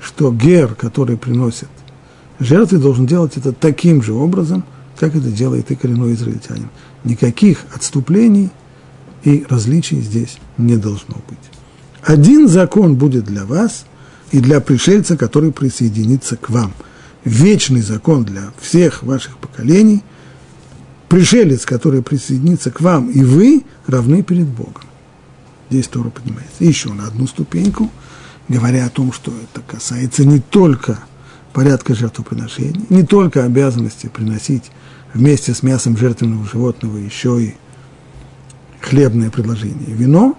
Что 0.00 0.32
гер, 0.32 0.74
который 0.74 1.16
приносит 1.16 1.68
жертвы, 2.38 2.78
должен 2.78 3.06
делать 3.06 3.36
это 3.36 3.52
таким 3.52 4.02
же 4.02 4.12
образом, 4.12 4.64
как 4.98 5.14
это 5.14 5.30
делает 5.30 5.70
и 5.70 5.76
коренной 5.76 6.14
израильтянин. 6.14 6.68
Никаких 7.04 7.64
отступлений 7.74 8.50
и 9.24 9.44
различий 9.48 10.00
здесь 10.00 10.38
не 10.58 10.76
должно 10.76 11.16
быть. 11.28 11.38
Один 12.02 12.48
закон 12.48 12.96
будет 12.96 13.24
для 13.24 13.44
вас 13.44 13.84
и 14.30 14.40
для 14.40 14.60
пришельца, 14.60 15.16
который 15.16 15.52
присоединится 15.52 16.36
к 16.36 16.50
вам. 16.50 16.72
Вечный 17.24 17.82
закон 17.82 18.24
для 18.24 18.52
всех 18.60 19.02
ваших 19.02 19.36
поколений. 19.38 20.02
Пришелец, 21.08 21.66
который 21.66 22.02
присоединится 22.02 22.70
к 22.70 22.80
вам, 22.80 23.10
и 23.10 23.22
вы 23.22 23.64
равны 23.86 24.22
перед 24.22 24.46
Богом. 24.46 24.84
Здесь 25.70 25.86
Тора 25.86 26.10
поднимается. 26.10 26.64
Еще 26.64 26.92
на 26.92 27.06
одну 27.06 27.26
ступеньку, 27.26 27.90
говоря 28.48 28.86
о 28.86 28.90
том, 28.90 29.12
что 29.12 29.32
это 29.32 29.62
касается 29.62 30.24
не 30.24 30.40
только 30.40 30.98
порядка 31.52 31.94
жертвоприношений, 31.94 32.84
не 32.90 33.04
только 33.04 33.44
обязанности 33.44 34.08
приносить 34.08 34.70
вместе 35.14 35.54
с 35.54 35.62
мясом 35.62 35.96
жертвенного 35.96 36.44
животного 36.44 36.96
еще 36.96 37.42
и 37.42 37.54
хлебное 38.80 39.30
предложение, 39.30 39.94
вино, 39.94 40.36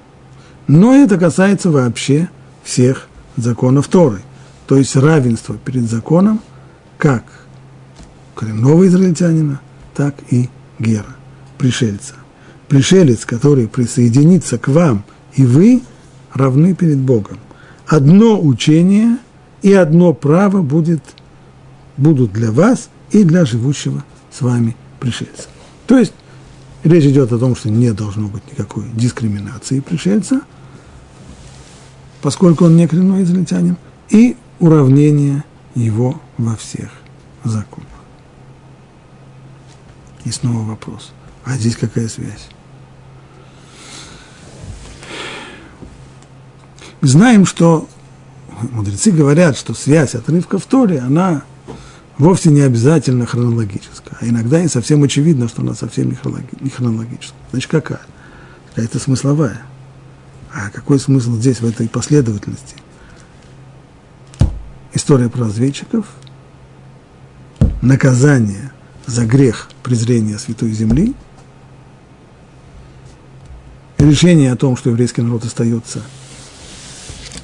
но 0.68 0.94
это 0.96 1.18
касается 1.18 1.72
вообще 1.72 2.30
всех 2.64 3.08
законов 3.38 3.88
Торы, 3.88 4.22
то 4.68 4.78
есть 4.78 4.96
равенство 4.96 5.56
перед 5.58 5.90
законом 5.90 6.42
как 6.98 7.24
коренного 8.36 8.88
израильтянина, 8.88 9.62
так 9.96 10.16
и 10.30 10.50
гера, 10.80 11.16
пришельца. 11.58 12.16
Пришелец, 12.68 13.26
который 13.26 13.68
присоединится 13.68 14.58
к 14.58 14.68
вам, 14.70 15.04
и 15.36 15.46
вы 15.46 15.82
равны 16.34 16.74
перед 16.74 16.98
Богом. 16.98 17.38
Одно 17.88 18.40
учение 18.42 19.18
и 19.62 19.74
одно 19.74 20.14
право 20.14 20.62
будет, 20.62 21.04
будут 21.98 22.32
для 22.32 22.52
вас 22.52 22.90
и 23.12 23.24
для 23.24 23.46
живущего 23.46 24.04
с 24.32 24.42
вами 24.42 24.76
пришельца. 25.00 25.48
То 25.88 25.98
есть 25.98 26.14
Речь 26.84 27.06
идет 27.06 27.32
о 27.32 27.38
том, 27.38 27.56
что 27.56 27.70
не 27.70 27.94
должно 27.94 28.28
быть 28.28 28.44
никакой 28.52 28.86
дискриминации 28.94 29.82
пришельца, 29.82 30.42
поскольку 32.22 32.66
он 32.66 32.76
не 32.76 32.88
коренной 32.88 33.24
израильтянин, 33.24 33.78
и 34.10 34.36
уравнение 34.60 35.44
его 35.76 36.20
во 36.38 36.56
всех 36.56 36.90
законах. 37.44 37.88
И 40.26 40.32
снова 40.32 40.70
вопрос. 40.70 41.12
А 41.46 41.56
здесь 41.56 41.76
какая 41.76 42.08
связь? 42.08 42.50
Знаем, 47.02 47.48
что 47.48 47.90
мудрецы 48.72 49.12
говорят, 49.12 49.58
что 49.58 49.74
связь 49.74 50.14
отрывка 50.14 50.60
в 50.60 50.66
Торе, 50.66 51.00
она 51.00 51.44
вовсе 52.20 52.52
не 52.52 52.62
обязательно 52.62 53.26
хронологическая, 53.26 54.18
а 54.22 54.28
иногда 54.28 54.62
и 54.62 54.68
совсем 54.68 55.02
очевидно, 55.02 55.48
что 55.48 55.64
она 55.64 55.74
совсем 55.74 56.10
не 56.60 56.70
хронологическая. 56.70 57.40
Значит, 57.52 57.72
какая? 57.72 58.02
Какая-то 58.70 59.00
смысловая. 59.00 59.64
А 60.54 60.70
какой 60.70 61.00
смысл 61.00 61.34
здесь, 61.38 61.62
в 61.62 61.66
этой 61.66 61.90
последовательности? 61.90 62.76
История 64.94 65.30
про 65.30 65.46
разведчиков, 65.46 66.06
наказание 67.82 68.72
за 69.08 69.26
грех 69.26 69.70
презрения 69.82 70.38
Святой 70.38 70.72
Земли, 70.74 71.16
решение 73.98 74.52
о 74.52 74.56
том, 74.58 74.78
что 74.78 74.92
еврейский 74.92 75.22
народ 75.22 75.46
остается 75.46 76.04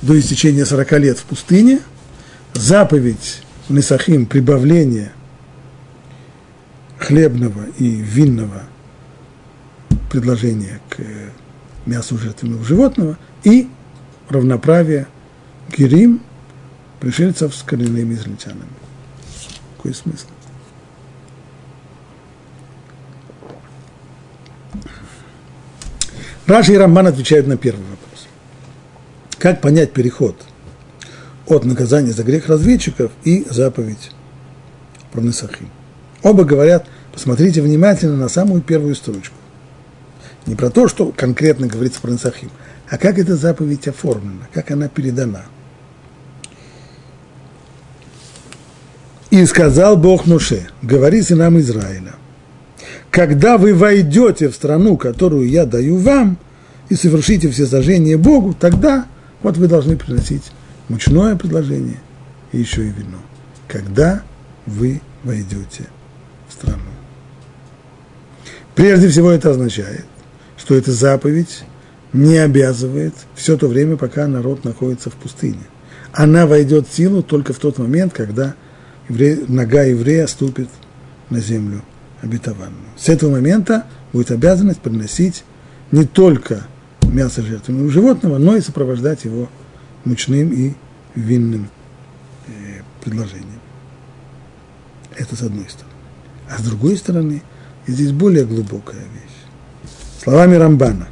до 0.01 0.19
истечения 0.19 0.65
40 0.65 0.91
лет 0.93 1.19
в 1.19 1.23
пустыне, 1.23 1.79
заповедь 2.53 3.41
Несахим 3.69 4.25
прибавление 4.25 5.11
хлебного 6.97 7.65
и 7.77 7.89
винного 7.89 8.63
предложения 10.09 10.79
к 10.89 10.99
мясу 11.85 12.17
жертвенного 12.17 12.63
животного 12.63 13.17
и 13.43 13.69
равноправие 14.29 15.07
герим, 15.75 16.21
пришельцев 17.01 17.53
с 17.53 17.61
коренными 17.61 18.13
израильтянами. 18.13 18.69
Какой 19.75 19.93
смысл? 19.93 20.27
Раши 26.45 26.73
и 26.73 26.77
Рамбан 26.77 27.07
отвечают 27.07 27.47
на 27.47 27.57
первый 27.57 27.83
вопрос. 27.83 27.96
Как 29.39 29.61
понять 29.61 29.93
переход 29.93 30.35
от 31.45 31.63
наказания 31.63 32.11
за 32.11 32.23
грех 32.23 32.47
разведчиков 32.47 33.11
и 33.23 33.45
заповедь 33.49 34.11
про 35.11 35.21
Несахим? 35.21 35.69
Оба 36.23 36.43
говорят, 36.43 36.87
посмотрите 37.13 37.61
внимательно 37.61 38.17
на 38.17 38.29
самую 38.29 38.61
первую 38.61 38.95
строчку. 38.95 39.35
Не 40.47 40.55
про 40.55 40.71
то, 40.71 40.87
что 40.87 41.13
конкретно 41.15 41.67
говорится 41.67 42.01
про 42.01 42.11
Несахим, 42.11 42.49
а 42.89 42.97
как 42.97 43.19
эта 43.19 43.35
заповедь 43.35 43.87
оформлена, 43.87 44.47
как 44.53 44.71
она 44.71 44.87
передана. 44.87 45.43
И 49.29 49.45
сказал 49.45 49.97
Бог 49.97 50.25
Нуше, 50.25 50.67
говори 50.81 51.21
сынам 51.21 51.59
Израиля, 51.59 52.15
когда 53.11 53.57
вы 53.57 53.75
войдете 53.75 54.49
в 54.49 54.55
страну, 54.55 54.97
которую 54.97 55.47
я 55.47 55.65
даю 55.65 55.97
вам, 55.97 56.39
и 56.89 56.95
совершите 56.95 57.49
все 57.49 57.67
сожжения 57.67 58.17
Богу, 58.17 58.55
тогда 58.57 59.05
вот 59.41 59.57
вы 59.57 59.67
должны 59.67 59.97
приносить 59.97 60.51
мучное 60.89 61.35
предложение 61.35 61.99
и 62.51 62.59
еще 62.59 62.83
и 62.85 62.89
вино. 62.89 63.19
Когда 63.67 64.23
вы 64.65 65.01
войдете 65.23 65.87
в 66.47 66.53
страну. 66.53 66.81
Прежде 68.75 69.09
всего 69.09 69.31
это 69.31 69.51
означает, 69.51 70.05
что 70.57 70.75
эта 70.75 70.91
заповедь 70.91 71.63
не 72.13 72.37
обязывает 72.37 73.13
все 73.35 73.57
то 73.57 73.67
время, 73.67 73.97
пока 73.97 74.27
народ 74.27 74.63
находится 74.63 75.09
в 75.09 75.15
пустыне. 75.15 75.63
Она 76.13 76.47
войдет 76.47 76.87
в 76.87 76.93
силу 76.93 77.21
только 77.21 77.53
в 77.53 77.59
тот 77.59 77.77
момент, 77.77 78.13
когда 78.13 78.55
еврей, 79.09 79.43
нога 79.47 79.83
еврея 79.83 80.27
ступит 80.27 80.69
на 81.29 81.39
землю 81.39 81.83
обетованную. 82.21 82.87
С 82.97 83.09
этого 83.09 83.31
момента 83.31 83.85
будет 84.13 84.31
обязанность 84.31 84.79
приносить 84.79 85.43
не 85.91 86.05
только 86.05 86.65
мясо 87.07 87.41
жертвенного 87.41 87.89
животного, 87.89 88.37
но 88.37 88.55
и 88.55 88.61
сопровождать 88.61 89.25
его 89.25 89.49
мучным 90.05 90.51
и 90.51 90.73
винным 91.15 91.69
э, 92.47 92.81
предложением. 93.03 93.59
Это 95.15 95.35
с 95.35 95.41
одной 95.41 95.67
стороны. 95.69 95.93
А 96.49 96.57
с 96.57 96.61
другой 96.61 96.97
стороны, 96.97 97.41
здесь 97.87 98.11
более 98.11 98.45
глубокая 98.45 98.99
вещь. 98.99 99.91
Словами 100.23 100.55
Рамбана, 100.55 101.07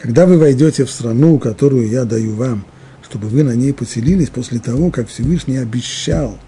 когда 0.00 0.26
вы 0.26 0.38
войдете 0.38 0.84
в 0.84 0.90
страну, 0.90 1.38
которую 1.38 1.88
я 1.88 2.04
даю 2.04 2.34
вам, 2.34 2.64
чтобы 3.02 3.28
вы 3.28 3.42
на 3.42 3.54
ней 3.54 3.72
поселились 3.72 4.30
после 4.30 4.58
того, 4.58 4.90
как 4.90 5.08
Всевышний 5.08 5.56
обещал, 5.56 6.38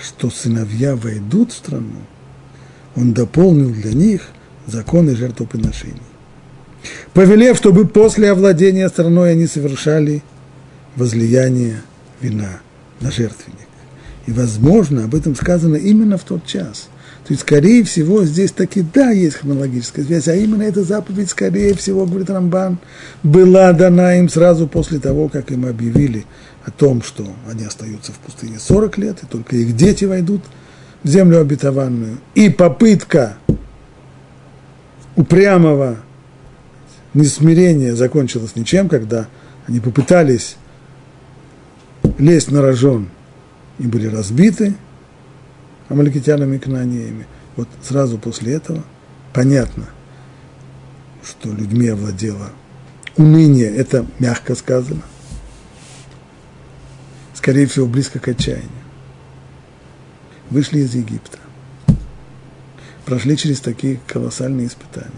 что 0.00 0.30
сыновья 0.30 0.96
войдут 0.96 1.52
в 1.52 1.56
страну, 1.56 2.00
он 2.96 3.12
дополнил 3.12 3.70
для 3.70 3.92
них 3.92 4.28
законы 4.66 5.14
жертвоприношений. 5.14 6.09
Повелев, 7.12 7.56
чтобы 7.56 7.86
после 7.86 8.30
овладения 8.30 8.88
страной 8.88 9.32
они 9.32 9.46
совершали 9.46 10.22
возлияние 10.96 11.82
вина 12.20 12.60
на 13.00 13.10
жертвенник. 13.10 13.68
И, 14.26 14.32
возможно, 14.32 15.04
об 15.04 15.14
этом 15.14 15.34
сказано 15.34 15.76
именно 15.76 16.18
в 16.18 16.24
тот 16.24 16.46
час– 16.46 16.88
то 17.30 17.34
есть, 17.34 17.42
скорее 17.42 17.84
всего, 17.84 18.24
здесь 18.24 18.50
таки 18.50 18.82
да, 18.82 19.10
есть 19.10 19.36
хронологическая 19.36 20.04
связь, 20.04 20.26
а 20.26 20.34
именно 20.34 20.64
эта 20.64 20.82
заповедь, 20.82 21.30
скорее 21.30 21.74
всего, 21.74 22.04
говорит 22.04 22.28
Рамбан, 22.28 22.78
была 23.22 23.72
дана 23.72 24.16
им 24.16 24.28
сразу 24.28 24.66
после 24.66 24.98
того, 24.98 25.28
как 25.28 25.52
им 25.52 25.64
объявили 25.64 26.26
о 26.64 26.72
том, 26.72 27.02
что 27.02 27.24
они 27.48 27.64
остаются 27.64 28.10
в 28.10 28.16
пустыне 28.16 28.58
40 28.58 28.98
лет, 28.98 29.22
и 29.22 29.26
только 29.26 29.54
их 29.54 29.76
дети 29.76 30.06
войдут 30.06 30.42
в 31.04 31.08
землю 31.08 31.40
обетованную. 31.40 32.18
И 32.34 32.48
попытка 32.48 33.36
упрямого 35.14 35.98
несмирения 37.14 37.94
закончилась 37.94 38.56
ничем, 38.56 38.88
когда 38.88 39.28
они 39.66 39.80
попытались 39.80 40.56
лезть 42.18 42.50
на 42.50 42.62
рожон 42.62 43.08
и 43.78 43.86
были 43.86 44.06
разбиты– 44.06 44.74
амаликитянами 45.90 46.56
и 46.56 46.58
кнанеями. 46.58 47.26
Вот 47.56 47.68
сразу 47.82 48.16
после 48.16 48.54
этого 48.54 48.82
понятно, 49.34 49.86
что 51.22 51.52
людьми 51.52 51.88
овладело 51.88 52.50
уныние, 53.16 53.74
это 53.74 54.06
мягко 54.18 54.54
сказано, 54.54 55.02
скорее 57.34 57.66
всего, 57.66 57.86
близко 57.86 58.18
к 58.18 58.28
отчаянию. 58.28 58.70
Вышли 60.48 60.80
из 60.80 60.94
Египта, 60.94 61.38
прошли 63.04 63.36
через 63.36 63.60
такие 63.60 64.00
колоссальные 64.06 64.68
испытания, 64.68 65.10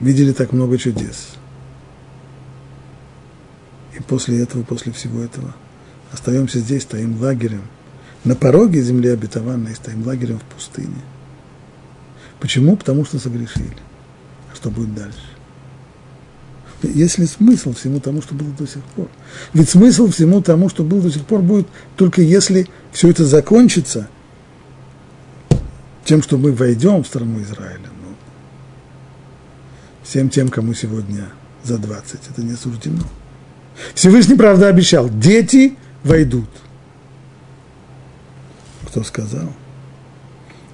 видели 0.00 0.32
так 0.32 0.52
много 0.52 0.78
чудес. 0.78 1.34
И 3.96 4.02
после 4.02 4.42
этого, 4.42 4.62
после 4.62 4.92
всего 4.92 5.20
этого– 5.20 5.54
остаемся 6.12 6.58
здесь, 6.58 6.82
стоим 6.82 7.20
лагерем, 7.20 7.62
на 8.24 8.34
пороге 8.34 8.82
земли 8.82 9.10
обетованной, 9.10 9.74
стоим 9.74 10.06
лагерем 10.06 10.38
в 10.38 10.54
пустыне. 10.54 11.00
Почему? 12.40 12.76
Потому 12.76 13.04
что 13.04 13.18
согрешили. 13.18 13.76
А 14.52 14.56
что 14.56 14.70
будет 14.70 14.94
дальше? 14.94 15.18
Есть 16.82 17.18
ли 17.18 17.26
смысл 17.26 17.72
всему 17.72 18.00
тому, 18.00 18.20
что 18.20 18.34
было 18.34 18.50
до 18.50 18.66
сих 18.66 18.82
пор? 18.82 19.08
Ведь 19.54 19.68
смысл 19.68 20.08
всему 20.08 20.42
тому, 20.42 20.68
что 20.68 20.84
было 20.84 21.00
до 21.00 21.10
сих 21.10 21.24
пор, 21.24 21.40
будет 21.40 21.66
только 21.96 22.20
если 22.20 22.68
все 22.92 23.10
это 23.10 23.24
закончится 23.24 24.08
тем, 26.04 26.22
что 26.22 26.36
мы 26.36 26.52
войдем 26.52 27.02
в 27.02 27.06
страну 27.06 27.40
Израиля. 27.42 27.88
Всем 30.06 30.28
тем, 30.30 30.50
кому 30.50 30.72
сегодня 30.72 31.30
за 31.64 31.78
20, 31.78 32.20
это 32.30 32.42
не 32.42 32.54
суждено. 32.54 33.02
Всевышний, 33.94 34.36
правда, 34.36 34.68
обещал, 34.68 35.08
дети 35.08 35.76
войдут. 36.04 36.48
Кто 38.86 39.02
сказал? 39.02 39.52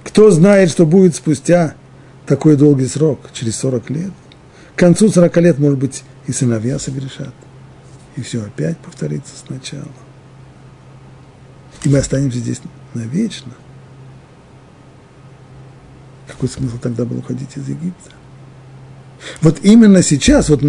Кто 0.03 0.29
знает, 0.29 0.69
что 0.69 0.85
будет 0.85 1.15
спустя 1.15 1.73
такой 2.27 2.57
долгий 2.57 2.85
срок, 2.85 3.31
через 3.33 3.55
40 3.55 3.89
лет? 3.89 4.11
К 4.75 4.79
концу 4.79 5.09
40 5.09 5.35
лет, 5.37 5.57
может 5.57 5.79
быть, 5.79 6.03
и 6.27 6.31
сыновья 6.31 6.77
согрешат. 6.77 7.33
И 8.15 8.21
все 8.21 8.43
опять 8.43 8.77
повторится 8.77 9.33
сначала. 9.47 9.91
И 11.83 11.89
мы 11.89 11.97
останемся 11.97 12.37
здесь 12.37 12.61
навечно. 12.93 13.51
Какой 16.27 16.47
смысл 16.47 16.77
тогда 16.77 17.03
был 17.03 17.17
уходить 17.17 17.57
из 17.57 17.67
Египта? 17.67 18.11
Вот 19.41 19.59
именно 19.63 20.01
сейчас, 20.01 20.49
вот 20.49 20.61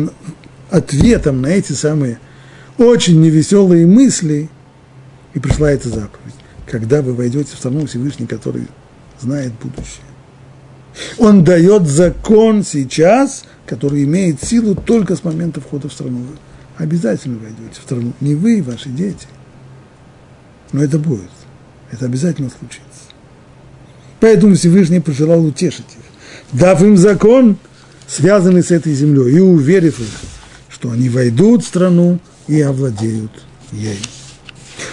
ответом 0.70 1.42
на 1.42 1.48
эти 1.48 1.72
самые 1.72 2.18
очень 2.78 3.20
невеселые 3.20 3.86
мысли 3.86 4.48
и 5.34 5.38
пришла 5.38 5.70
эта 5.70 5.88
заповедь. 5.88 6.34
Когда 6.66 7.02
вы 7.02 7.14
войдете 7.14 7.54
в 7.54 7.58
страну 7.58 7.86
Всевышний, 7.86 8.26
который 8.26 8.66
знает 9.20 9.52
будущее. 9.62 10.04
Он 11.18 11.44
дает 11.44 11.88
закон 11.88 12.62
сейчас, 12.62 13.44
который 13.66 14.04
имеет 14.04 14.42
силу 14.42 14.74
только 14.74 15.16
с 15.16 15.24
момента 15.24 15.60
входа 15.60 15.88
в 15.88 15.92
страну. 15.92 16.18
Вы 16.18 16.36
обязательно 16.76 17.38
войдете 17.38 17.80
в 17.80 17.82
страну. 17.82 18.12
Не 18.20 18.34
вы 18.34 18.62
ваши 18.62 18.88
дети. 18.88 19.26
Но 20.72 20.82
это 20.82 20.98
будет. 20.98 21.30
Это 21.90 22.06
обязательно 22.06 22.50
случится. 22.50 22.84
Поэтому 24.20 24.54
Всевышний 24.54 25.00
пожелал 25.00 25.44
утешить 25.44 25.84
их, 25.98 26.58
дав 26.58 26.82
им 26.82 26.96
закон, 26.96 27.56
связанный 28.06 28.62
с 28.62 28.70
этой 28.70 28.94
землей, 28.94 29.36
и 29.36 29.40
уверив 29.40 30.00
их, 30.00 30.08
что 30.68 30.90
они 30.90 31.08
войдут 31.08 31.64
в 31.64 31.68
страну 31.68 32.18
и 32.46 32.60
овладеют 32.60 33.32
ей. 33.72 33.98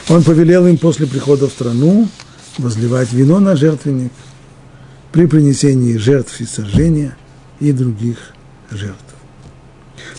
Он 0.10 0.24
повелел 0.24 0.68
им 0.68 0.78
после 0.78 1.08
прихода 1.08 1.48
в 1.48 1.52
страну 1.52 2.08
возливать 2.58 3.14
вино 3.14 3.40
на 3.40 3.56
жертвенник 3.56 4.12
при 5.12 5.26
принесении 5.26 5.98
жертв 5.98 6.40
и 6.40 6.46
сожжения 6.46 7.18
и 7.60 7.72
других 7.72 8.18
жертв. 8.70 8.98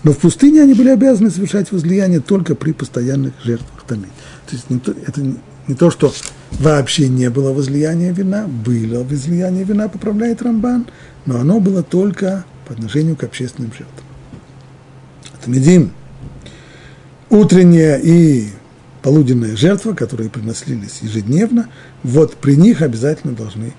Но 0.05 0.13
в 0.13 0.19
пустыне 0.19 0.63
они 0.63 0.75
были 0.75 0.91
обязаны 0.91 1.31
совершать 1.31 1.71
возлияние 1.73 2.21
только 2.21 2.55
при 2.55 2.73
постоянных 2.73 3.35
жертвах 3.45 3.85
Тамид. 3.87 4.11
То 4.47 4.57
есть 4.57 4.71
не 4.71 4.79
то, 4.79 4.93
это 5.07 5.21
не 5.21 5.75
то, 5.75 5.91
что 5.91 6.13
вообще 6.53 7.09
не 7.09 7.31
было 7.31 7.53
возлияния 7.53 8.13
вина, 8.13 8.47
было 8.47 9.05
возлияние 9.05 9.65
вина, 9.65 9.89
поправляет 9.89 10.43
Рамбан, 10.43 10.87
но 11.25 11.39
оно 11.39 11.61
было 11.61 11.83
только 11.83 12.45
по 12.67 12.75
отношению 12.75 13.17
к 13.17 13.25
общественным 13.25 13.73
жертвам. 13.73 14.05
Тамидим, 15.45 15.93
утренняя 17.31 17.99
и 17.99 18.49
полуденная 19.03 19.57
жертва, 19.57 19.95
которые 19.95 20.31
приносились 20.31 20.99
ежедневно, 21.03 21.69
вот 22.03 22.37
при 22.37 22.57
них 22.57 22.83
обязательно 22.83 23.35
должны 23.35 23.73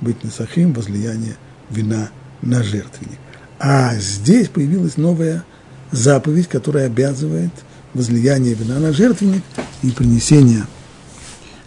быть 0.00 0.24
насахим 0.24 0.72
возлияние 0.72 1.36
вина 1.68 2.10
на 2.42 2.62
жертвенник. 2.62 3.18
А 3.58 3.94
здесь 3.96 4.48
появилась 4.48 4.96
новая 4.96 5.44
заповедь, 5.90 6.48
которая 6.48 6.86
обязывает 6.86 7.52
возлияние 7.92 8.54
вина 8.54 8.78
на 8.78 8.92
жертвенник 8.92 9.42
и 9.82 9.90
принесение 9.90 10.64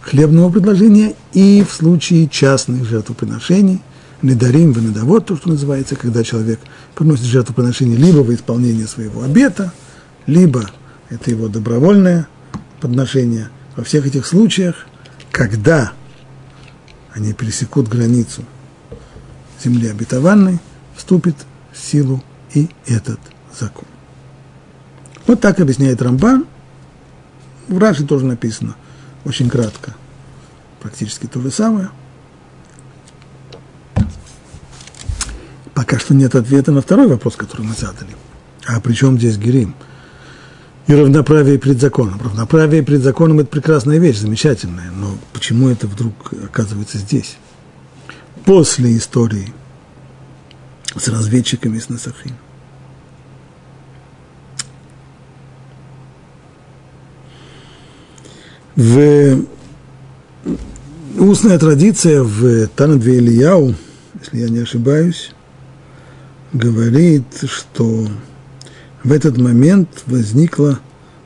хлебного 0.00 0.50
предложения 0.50 1.14
и 1.32 1.64
в 1.66 1.72
случае 1.72 2.28
частных 2.28 2.84
жертвоприношений, 2.84 3.80
недарим 4.24 4.72
винодовод, 4.72 5.26
то, 5.26 5.36
что 5.36 5.50
называется, 5.50 5.96
когда 5.96 6.24
человек 6.24 6.58
приносит 6.94 7.26
жертвоприношение 7.26 7.96
либо 7.96 8.18
во 8.18 8.34
исполнение 8.34 8.86
своего 8.86 9.22
обета, 9.22 9.72
либо 10.26 10.70
это 11.10 11.30
его 11.30 11.48
добровольное 11.48 12.26
подношение. 12.80 13.50
Во 13.76 13.84
всех 13.84 14.06
этих 14.06 14.26
случаях, 14.26 14.86
когда 15.30 15.92
они 17.12 17.32
пересекут 17.32 17.88
границу 17.88 18.44
земли 19.62 19.88
обетованной, 19.88 20.58
вступит 20.96 21.36
в 21.72 21.78
силу 21.78 22.22
и 22.54 22.68
этот 22.86 23.20
закон. 23.58 23.86
Вот 25.26 25.40
так 25.40 25.60
объясняет 25.60 26.02
Рамбан. 26.02 26.46
В 27.68 27.78
Раши 27.78 28.04
тоже 28.04 28.26
написано, 28.26 28.76
очень 29.24 29.48
кратко, 29.48 29.94
практически 30.80 31.26
то 31.26 31.40
же 31.40 31.50
самое. 31.50 31.90
Пока 35.84 35.98
что 35.98 36.14
нет 36.14 36.34
ответа 36.34 36.72
на 36.72 36.80
второй 36.80 37.08
вопрос, 37.08 37.36
который 37.36 37.66
мы 37.66 37.74
задали. 37.74 38.16
А 38.64 38.80
при 38.80 38.94
чем 38.94 39.18
здесь 39.18 39.36
Герим? 39.36 39.74
И 40.86 40.94
равноправие 40.94 41.58
перед 41.58 41.78
законом. 41.78 42.18
Равноправие 42.22 42.82
перед 42.82 43.02
законом– 43.02 43.38
это 43.40 43.50
прекрасная 43.50 43.98
вещь, 43.98 44.16
замечательная. 44.16 44.90
Но 44.90 45.18
почему 45.34 45.68
это 45.68 45.86
вдруг 45.86 46.14
оказывается 46.42 46.96
здесь? 46.96 47.36
После 48.46 48.96
истории 48.96 49.52
с 50.96 51.06
разведчиками 51.08 51.78
с 51.78 51.90
Насахим. 51.90 52.32
В 58.74 59.44
устная 61.18 61.58
традиция 61.58 62.22
в 62.22 62.68
Танадве 62.68 63.18
Ильяу, 63.18 63.74
если 64.18 64.38
я 64.38 64.48
не 64.48 64.60
ошибаюсь, 64.60 65.33
говорит, 66.54 67.24
что 67.46 68.06
в 69.02 69.12
этот 69.12 69.36
момент 69.36 69.88
возникла 70.06 70.78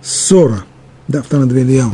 ссора, 0.02 0.64
да, 1.06 1.22
в 1.22 1.26
Танадве 1.26 1.84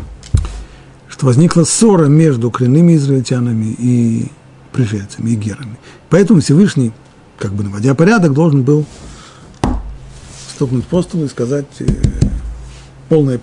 что 1.08 1.26
возникла 1.26 1.64
ссора 1.64 2.06
между 2.06 2.50
коренными 2.50 2.96
израильтянами 2.96 3.74
и 3.78 4.30
пришельцами, 4.72 5.30
и 5.30 5.34
герами. 5.34 5.76
Поэтому 6.10 6.40
Всевышний, 6.40 6.92
как 7.38 7.52
бы 7.52 7.64
наводя 7.64 7.94
порядок, 7.94 8.32
должен 8.32 8.62
был 8.62 8.86
стукнуть 10.54 10.86
по 10.86 11.00
и 11.00 11.28
сказать 11.28 11.66
э, 11.80 11.86
полное, 13.08 13.40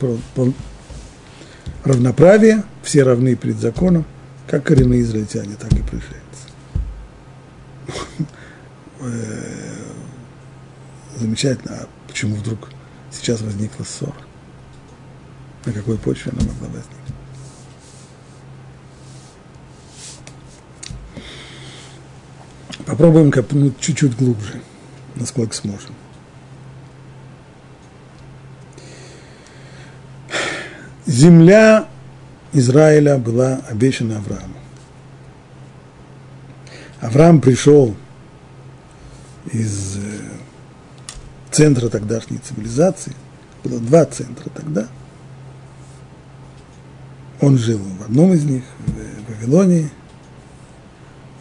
равноправие, 1.83 2.63
все 2.81 3.03
равны 3.03 3.35
перед 3.35 3.59
законом, 3.59 4.05
как 4.47 4.63
коренные 4.63 5.01
израильтяне, 5.01 5.55
так 5.59 5.71
и 5.73 5.81
пришельцы. 5.81 6.15
Замечательно. 11.21 11.75
А 11.75 11.87
почему 12.07 12.35
вдруг 12.35 12.69
сейчас 13.11 13.41
возникла 13.41 13.83
ссора? 13.83 14.15
На 15.65 15.71
какой 15.71 15.97
почве 15.97 16.31
она 16.31 16.41
могла 16.41 16.67
возникнуть? 16.67 16.97
Попробуем 22.85 23.31
копнуть 23.31 23.79
чуть-чуть 23.79 24.17
глубже, 24.17 24.59
насколько 25.15 25.53
сможем. 25.53 25.93
земля 31.05 31.87
Израиля 32.53 33.17
была 33.17 33.61
обещана 33.69 34.17
Аврааму. 34.17 34.55
Авраам 36.99 37.41
пришел 37.41 37.95
из 39.51 39.97
э, 39.97 40.01
центра 41.51 41.89
тогдашней 41.89 42.37
цивилизации, 42.37 43.13
было 43.63 43.79
два 43.79 44.05
центра 44.05 44.49
тогда. 44.49 44.87
Он 47.39 47.57
жил 47.57 47.79
в 47.79 48.03
одном 48.03 48.33
из 48.33 48.43
них, 48.43 48.63
в 48.87 49.31
Вавилонии, 49.31 49.89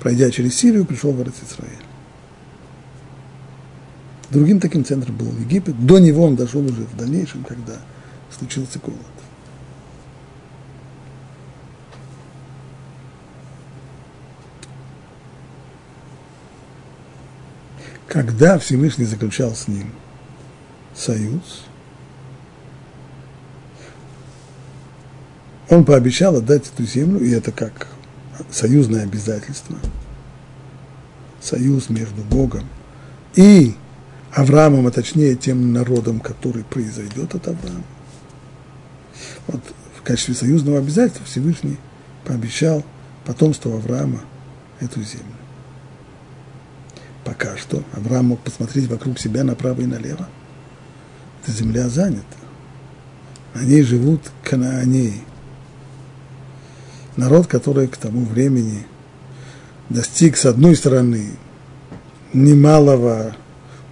пройдя 0.01 0.31
через 0.31 0.55
Сирию, 0.55 0.85
пришел 0.85 1.13
в 1.13 1.21
Израиль. 1.21 1.85
Другим 4.31 4.61
таким 4.61 4.85
центром 4.85 5.17
был 5.17 5.33
Египет. 5.39 5.85
До 5.85 5.99
него 5.99 6.25
он 6.25 6.37
дошел 6.37 6.65
уже 6.65 6.83
в 6.83 6.97
дальнейшем, 6.97 7.45
когда 7.45 7.75
случился 8.31 8.79
голод. 8.79 8.99
Когда 18.11 18.59
Всевышний 18.59 19.05
заключал 19.05 19.55
с 19.55 19.69
ним 19.69 19.93
союз, 20.97 21.63
он 25.69 25.85
пообещал 25.85 26.35
отдать 26.35 26.69
эту 26.75 26.83
землю, 26.85 27.25
и 27.25 27.31
это 27.31 27.53
как 27.53 27.87
союзное 28.51 29.05
обязательство, 29.05 29.77
союз 31.41 31.89
между 31.89 32.23
Богом 32.23 32.65
и 33.37 33.77
Авраамом, 34.33 34.89
а 34.89 34.91
точнее 34.91 35.37
тем 35.37 35.73
народом, 35.73 36.19
который 36.19 36.65
произойдет 36.65 37.37
от 37.37 37.47
Авраама. 37.47 37.85
Вот 39.47 39.61
в 39.97 40.03
качестве 40.03 40.35
союзного 40.35 40.79
обязательства 40.79 41.25
Всевышний 41.27 41.77
пообещал 42.25 42.85
потомству 43.25 43.73
Авраама 43.73 44.21
эту 44.81 45.01
землю 45.01 45.40
пока 47.31 47.57
что. 47.57 47.85
Авраам 47.93 48.27
мог 48.27 48.41
посмотреть 48.41 48.89
вокруг 48.89 49.21
себя 49.21 49.45
направо 49.45 49.83
и 49.83 49.87
налево. 49.87 50.29
Эта 51.41 51.53
земля 51.53 51.89
занята. 51.89 52.25
На 53.55 53.61
ней 53.63 53.83
живут 53.83 54.33
канаанеи. 54.43 55.23
Народ, 57.17 57.47
который 57.47 57.87
к 57.87 57.97
тому 57.97 58.25
времени 58.25 58.85
достиг, 59.91 60.37
с 60.37 60.45
одной 60.45 60.75
стороны, 60.75 61.31
немалого 62.33 63.37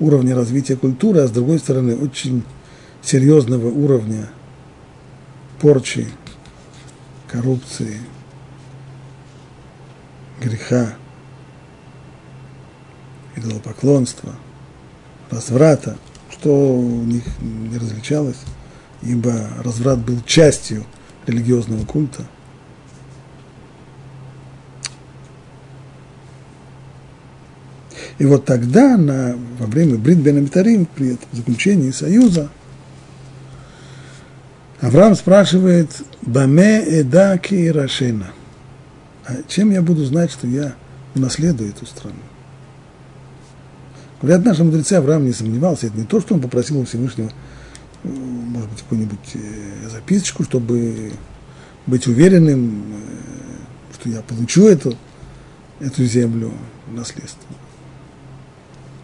уровня 0.01 0.35
развития 0.35 0.75
культуры, 0.75 1.21
а 1.21 1.29
с 1.29 1.31
другой 1.31 1.61
стороны, 1.61 1.95
очень 1.95 2.43
серьезного 3.03 3.69
уровня 3.69 4.31
порчи, 5.61 6.09
коррупции, 7.29 8.01
греха 10.41 10.97
идолопоклонства, 13.39 14.35
разврата, 15.31 15.97
что 16.31 16.51
у 16.51 17.03
них 17.05 17.25
не 17.41 17.79
различалось, 17.79 18.39
ибо 19.03 19.49
разврат 19.63 19.99
был 19.99 20.21
частью 20.27 20.85
религиозного 21.27 21.85
культа. 21.85 22.25
И 28.19 28.27
вот 28.27 28.45
тогда, 28.45 28.97
на, 28.97 29.37
во 29.59 29.67
время 29.67 29.97
Брит 29.97 30.19
Бен 30.19 30.39
Амитарим, 30.39 30.87
при 30.87 31.15
этом 31.15 31.29
заключении 31.33 31.93
союза, 31.93 32.51
Авраам 34.81 35.15
спрашивает, 35.15 35.91
«Баме 36.23 37.01
эдаки 37.01 37.71
рашена». 37.71 38.33
А 39.25 39.37
чем 39.47 39.71
я 39.71 39.83
буду 39.83 40.05
знать, 40.05 40.31
что 40.31 40.47
я 40.47 40.75
унаследую 41.15 41.71
эту 41.71 41.85
страну? 41.85 42.17
Говорят, 44.21 44.45
наши 44.45 44.65
мудрецы 44.65 44.95
Авраам 44.95 45.25
не 45.25 45.33
сомневался, 45.33 45.87
это 45.87 45.97
не 45.97 46.05
то, 46.05 46.21
что 46.21 46.35
он 46.35 46.41
попросил 46.41 46.81
у 46.81 46.85
Всевышнего, 46.85 47.31
может 48.03 48.69
быть, 48.71 48.83
какую-нибудь 48.83 49.35
э, 49.35 49.89
записочку, 49.89 50.43
чтобы 50.43 51.13
быть 51.87 52.07
уверенным, 52.09 52.83
э, 52.83 53.95
что 53.95 54.09
я 54.09 54.23
получу 54.23 54.67
эту, 54.67 54.97
эту 55.79 56.05
землю 56.05 56.53
в 56.89 56.95
наследство. 56.95 57.49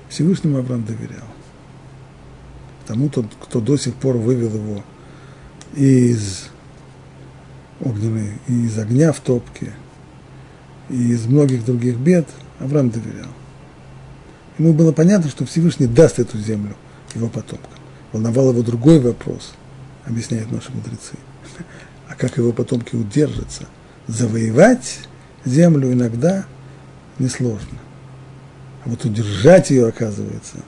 Всевышнему 0.08 0.58
Авраам 0.58 0.84
доверял. 0.84 1.26
Тому, 2.86 3.08
кто 3.08 3.60
до 3.60 3.76
сих 3.76 3.94
пор 3.94 4.16
вывел 4.16 4.54
его 4.54 4.84
из 5.74 6.46
огненной, 7.80 8.38
из 8.48 8.76
огня 8.78 9.12
в 9.12 9.20
топке, 9.20 9.72
из 10.88 11.26
многих 11.26 11.64
других 11.64 11.96
бед, 11.96 12.28
Авраам 12.58 12.90
доверял. 12.90 13.30
Ему 14.58 14.72
было 14.72 14.92
понятно, 14.92 15.30
что 15.30 15.46
Всевышний 15.46 15.86
даст 15.86 16.18
эту 16.18 16.38
землю 16.38 16.76
его 17.14 17.28
потомкам. 17.28 17.70
Волновал 18.12 18.50
его 18.50 18.62
другой 18.62 19.00
вопрос, 19.00 19.54
объясняют 20.04 20.50
наши 20.52 20.72
мудрецы. 20.72 21.14
А 22.06 22.16
как 22.16 22.36
его 22.36 22.52
потомки 22.52 22.94
удержатся? 22.94 23.66
Завоевать 24.06 25.00
землю 25.44 25.90
иногда 25.90 26.44
несложно. 27.18 27.78
А 28.84 28.90
вот 28.90 29.04
удержать 29.04 29.70
ее, 29.70 29.88
оказывается, 29.88 30.58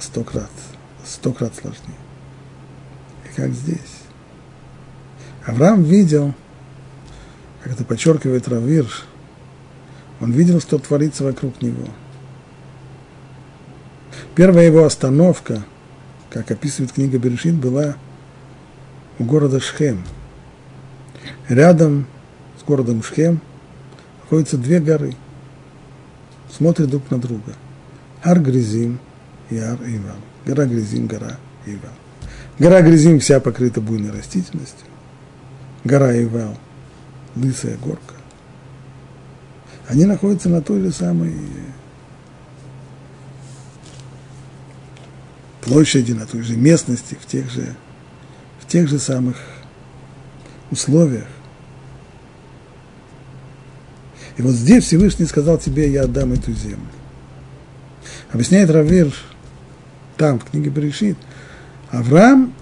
сто 0.00 0.22
крат, 0.22 0.50
сто 1.04 1.32
крат 1.32 1.54
сложнее. 1.56 1.98
И 3.24 3.34
как 3.34 3.50
здесь? 3.50 3.78
Авраам 5.44 5.82
видел, 5.82 6.34
как 7.62 7.72
это 7.72 7.84
подчеркивает 7.84 8.48
Равирш, 8.48 9.04
он 10.20 10.30
видел, 10.32 10.60
что 10.60 10.78
творится 10.78 11.24
вокруг 11.24 11.60
него. 11.60 11.88
Первая 14.34 14.66
его 14.66 14.84
остановка, 14.84 15.64
как 16.30 16.50
описывает 16.50 16.92
книга 16.92 17.18
Берешит, 17.18 17.54
была 17.54 17.96
у 19.18 19.24
города 19.24 19.60
Шхем. 19.60 20.02
Рядом 21.48 22.06
с 22.58 22.64
городом 22.64 23.02
Шхем 23.02 23.40
находятся 24.22 24.58
две 24.58 24.80
горы. 24.80 25.14
Смотрят 26.50 26.90
друг 26.90 27.10
на 27.10 27.18
друга. 27.18 27.54
Ар 28.22 28.40
Гризим 28.40 28.98
и 29.50 29.58
Ар 29.58 29.78
Ивал. 29.86 30.16
Гора 30.44 30.66
Гризим, 30.66 31.06
гора 31.06 31.38
Ивал. 31.66 31.92
Гора 32.58 32.82
Гризим 32.82 33.20
вся 33.20 33.38
покрыта 33.38 33.80
буйной 33.80 34.10
растительностью. 34.10 34.86
Гора 35.84 36.20
Ивал– 36.20 36.56
лысая 37.36 37.76
горка. 37.76 38.14
Они 39.88 40.04
находятся 40.06 40.48
на 40.48 40.62
той 40.62 40.80
же 40.80 40.92
самой 40.92 41.34
площади, 45.64 46.12
на 46.12 46.26
той 46.26 46.42
же 46.42 46.56
местности, 46.56 47.16
в 47.20 47.26
тех 47.26 47.50
же, 47.50 47.74
в 48.60 48.66
тех 48.66 48.88
же 48.88 48.98
самых 48.98 49.36
условиях. 50.70 51.26
И 54.36 54.42
вот 54.42 54.52
здесь 54.52 54.84
Всевышний 54.84 55.26
сказал 55.26 55.58
тебе, 55.58 55.90
я 55.90 56.02
отдам 56.02 56.32
эту 56.32 56.52
землю. 56.52 56.88
Объясняет 58.32 58.70
Равир 58.70 59.14
там, 60.16 60.38
в 60.38 60.44
книге 60.44 60.70
Берешит, 60.70 61.16
Авраам, 61.90 62.52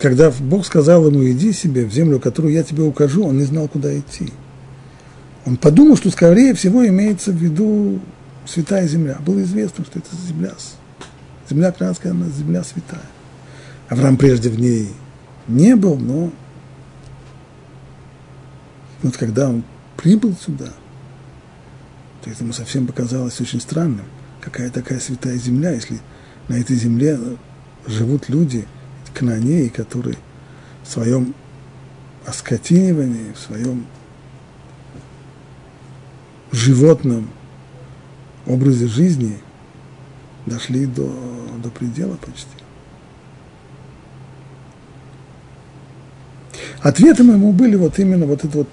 когда 0.00 0.30
Бог 0.30 0.66
сказал 0.66 1.06
ему, 1.06 1.24
иди 1.24 1.52
себе 1.52 1.84
в 1.84 1.92
землю, 1.92 2.20
которую 2.20 2.52
я 2.52 2.62
тебе 2.62 2.82
укажу, 2.82 3.24
он 3.24 3.38
не 3.38 3.44
знал, 3.44 3.68
куда 3.68 3.96
идти. 3.96 4.32
Он 5.44 5.56
подумал, 5.56 5.96
что, 5.96 6.10
скорее 6.10 6.54
всего, 6.54 6.86
имеется 6.86 7.30
в 7.30 7.36
виду 7.36 8.00
святая 8.44 8.86
земля. 8.88 9.18
Было 9.24 9.42
известно, 9.42 9.84
что 9.84 10.00
это 10.00 10.08
земля, 10.26 10.52
земля 11.48 11.72
Кранская, 11.72 12.10
она 12.10 12.26
земля 12.28 12.62
святая. 12.64 13.02
Авраам 13.88 14.16
прежде 14.16 14.50
в 14.50 14.58
ней 14.58 14.90
не 15.46 15.76
был, 15.76 15.96
но 15.96 16.32
вот 19.02 19.16
когда 19.16 19.48
он 19.48 19.62
прибыл 19.96 20.34
сюда– 20.34 20.68
то 22.26 22.30
есть 22.30 22.40
ему 22.40 22.52
совсем 22.52 22.88
показалось 22.88 23.40
очень 23.40 23.60
странным, 23.60 24.04
какая 24.40 24.68
такая 24.68 24.98
святая 24.98 25.36
земля, 25.36 25.70
если 25.70 26.00
на 26.48 26.54
этой 26.54 26.74
земле 26.74 27.16
живут 27.86 28.28
люди, 28.28 28.66
кнанеи, 29.14 29.68
которые 29.68 30.16
в 30.82 30.90
своем 30.90 31.36
оскотинивании, 32.26 33.32
в 33.32 33.38
своем 33.38 33.86
животном 36.50 37.30
образе 38.44 38.88
жизни 38.88 39.38
дошли 40.46 40.86
до, 40.86 41.12
до 41.62 41.70
предела 41.70 42.16
почти. 42.16 42.48
Ответом 46.80 47.32
ему 47.32 47.52
были 47.52 47.76
вот 47.76 47.98
именно 47.98 48.26
вот 48.26 48.44
это 48.44 48.58
вот 48.58 48.68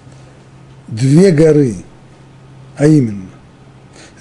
две 0.88 1.31
горы, 1.31 1.75
а 2.77 2.86
именно 2.86 3.33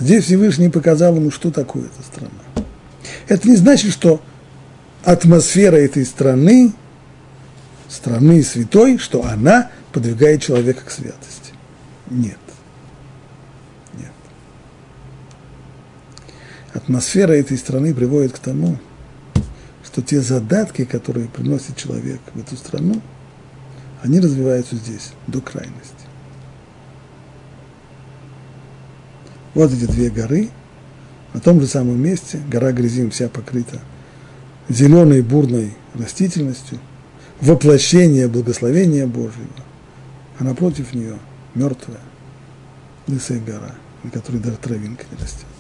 Здесь 0.03 0.25
Всевышний 0.25 0.69
показал 0.69 1.15
ему, 1.15 1.31
что 1.31 1.53
такое 1.53 1.85
эта 1.85 2.03
страна. 2.03 2.67
Это 3.29 3.49
не 3.49 3.55
значит, 3.55 3.93
что 3.93 4.21
атмосфера 5.05 5.77
этой 5.77 6.05
страны, 6.05 6.73
страны 7.89 8.43
святой, 8.43 8.99
что 8.99 9.25
она 9.25 9.71
подвигает 9.93 10.43
человека 10.43 10.85
к 10.85 10.91
святости. 10.91 11.53
Нет. 12.11 12.39
Атмосфера 16.83 17.33
этой 17.33 17.57
страны 17.59 17.95
приводит 17.95 18.33
к 18.33 18.39
тому, 18.41 18.77
что 19.85 20.03
те 20.03 20.21
задатки, 20.21 20.85
которые 20.85 21.29
приносит 21.29 21.77
человек 21.77 22.21
в 22.35 22.41
эту 22.41 22.57
страну, 22.57 23.01
они 24.03 24.19
развиваются 24.19 24.75
здесь 24.75 25.13
до 25.29 25.41
крайности. 25.41 25.95
Вот 29.55 29.73
эти 29.73 29.85
две 29.85 30.11
горы, 30.11 30.49
на 31.35 31.41
том 31.41 31.61
же 31.61 31.69
самом 31.69 32.01
месте, 32.03 32.41
гора 32.51 32.73
Грязим 32.73 33.11
вся 33.11 33.29
покрыта 33.29 33.79
зеленой 34.69 35.23
бурной 35.23 35.75
растительностью, 35.95 36.81
воплощение 37.41 38.27
благословения 38.27 39.07
Божьего, 39.07 39.47
а 40.39 40.43
напротив 40.43 40.95
нее 40.95 41.19
мертвая 41.55 42.01
лысая 43.07 43.39
гора, 43.39 43.77
на 44.03 44.11
которой 44.11 44.39
даже 44.39 44.57
травинка 44.57 45.05
не 45.13 45.23
растет. 45.23 45.52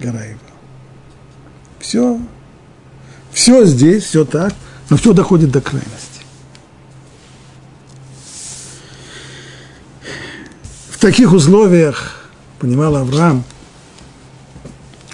Гора 0.00 0.24
его. 0.24 0.38
Все, 1.78 2.20
все 3.32 3.64
здесь, 3.64 4.04
все 4.04 4.24
так, 4.24 4.54
но 4.90 4.96
все 4.96 5.12
доходит 5.12 5.50
до 5.50 5.60
крайности. 5.60 6.22
В 10.90 10.98
таких 10.98 11.32
условиях 11.32 12.28
понимал 12.58 12.96
Авраам, 12.96 13.44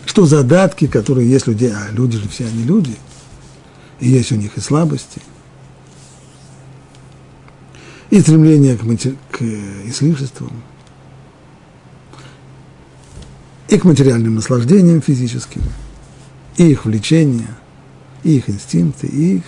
что 0.07 0.27
задатки, 0.27 0.87
которые 0.87 1.29
есть 1.29 1.47
людей, 1.47 1.73
а 1.73 1.91
люди 1.91 2.19
же 2.19 2.29
все 2.29 2.47
они 2.47 2.63
люди, 2.63 2.97
и 4.01 4.09
есть 4.09 4.33
у 4.33 4.37
них 4.37 4.57
и 4.57 4.61
слабости, 4.61 5.21
и 8.11 8.21
стремление 8.21 8.77
к, 8.77 8.83
матери... 8.85 9.19
к 9.31 9.43
излишествам, 9.43 10.63
и 13.69 13.79
к 13.79 13.85
материальным 13.85 14.35
наслаждениям 14.35 15.01
физическим, 15.01 15.63
и 16.57 16.71
их 16.71 16.85
влечения, 16.85 17.57
и 18.23 18.37
их 18.37 18.49
инстинкты, 18.49 19.07
и 19.07 19.37
их... 19.37 19.43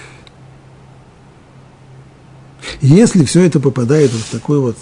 Если 2.81 3.25
все 3.25 3.43
это 3.43 3.61
попадает 3.61 4.11
в 4.11 4.31
такой 4.31 4.59
вот 4.59 4.77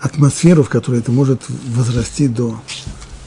атмосферу, 0.00 0.62
в 0.62 0.68
которой 0.68 1.00
это 1.00 1.12
может 1.12 1.42
возрасти 1.48 2.28
до 2.28 2.60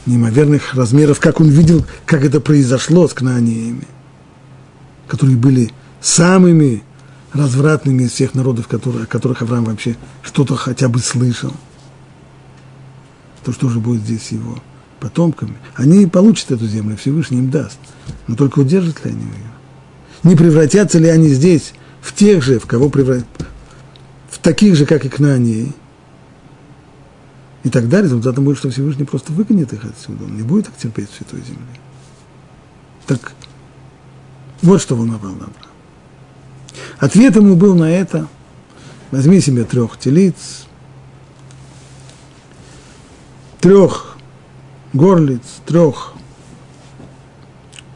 неимоверных 0.05 0.73
размеров, 0.73 1.19
как 1.19 1.39
он 1.39 1.49
видел, 1.49 1.85
как 2.05 2.23
это 2.23 2.39
произошло 2.39 3.07
с 3.07 3.13
кнааниями, 3.13 3.87
которые 5.07 5.37
были 5.37 5.71
самыми 6.01 6.83
развратными 7.33 8.03
из 8.03 8.13
всех 8.13 8.33
народов, 8.33 8.67
которые, 8.67 9.03
о 9.03 9.07
которых 9.07 9.41
Авраам 9.41 9.65
вообще 9.65 9.95
что-то 10.23 10.55
хотя 10.55 10.87
бы 10.87 10.99
слышал. 10.99 11.53
То 13.43 13.51
что 13.51 13.69
же 13.69 13.79
будет 13.79 14.01
здесь 14.01 14.31
его 14.31 14.57
потомками? 14.99 15.57
Они 15.75 16.05
получат 16.05 16.51
эту 16.51 16.67
землю, 16.67 16.97
Всевышний 16.97 17.37
им 17.37 17.49
даст. 17.49 17.79
Но 18.27 18.35
только 18.35 18.59
удержат 18.59 19.03
ли 19.05 19.11
они 19.11 19.23
ее? 19.23 19.51
Не 20.23 20.35
превратятся 20.35 20.99
ли 20.99 21.07
они 21.07 21.29
здесь 21.29 21.73
в 22.01 22.13
тех 22.13 22.43
же, 22.43 22.59
в 22.59 22.65
кого 22.65 22.89
превратят, 22.89 23.27
в 24.29 24.39
таких 24.39 24.75
же, 24.75 24.85
как 24.85 25.05
и 25.05 25.09
Кнаании, 25.09 25.73
и 27.63 27.69
далее, 27.69 28.05
результатом 28.05 28.45
будет, 28.45 28.57
что 28.57 28.69
Всевышний 28.69 29.03
просто 29.03 29.33
выгонит 29.33 29.73
их 29.73 29.83
отсюда, 29.83 30.23
он 30.23 30.35
не 30.35 30.43
будет 30.43 30.67
так 30.67 30.77
терпеть 30.77 31.09
в 31.11 31.17
Святой 31.17 31.41
Земле. 31.41 31.65
Так 33.05 33.33
вот 34.61 34.81
что 34.81 34.95
волновало 34.95 35.33
Авраам. 35.33 35.53
Ответ 36.99 37.35
ему 37.35 37.55
был 37.55 37.75
на 37.75 37.91
это, 37.91 38.27
возьми 39.11 39.39
себе 39.41 39.63
трех 39.63 39.97
телиц, 39.99 40.65
трех 43.59 44.16
горлиц, 44.93 45.41
трех 45.65 46.13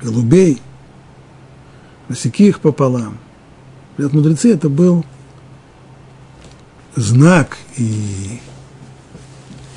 голубей, 0.01 0.61
рассеки 2.09 2.47
их 2.47 2.59
пополам. 2.59 3.17
Говорят, 3.97 4.13
мудрецы, 4.13 4.53
это 4.53 4.69
был 4.69 5.05
знак 6.95 7.57
и 7.77 8.39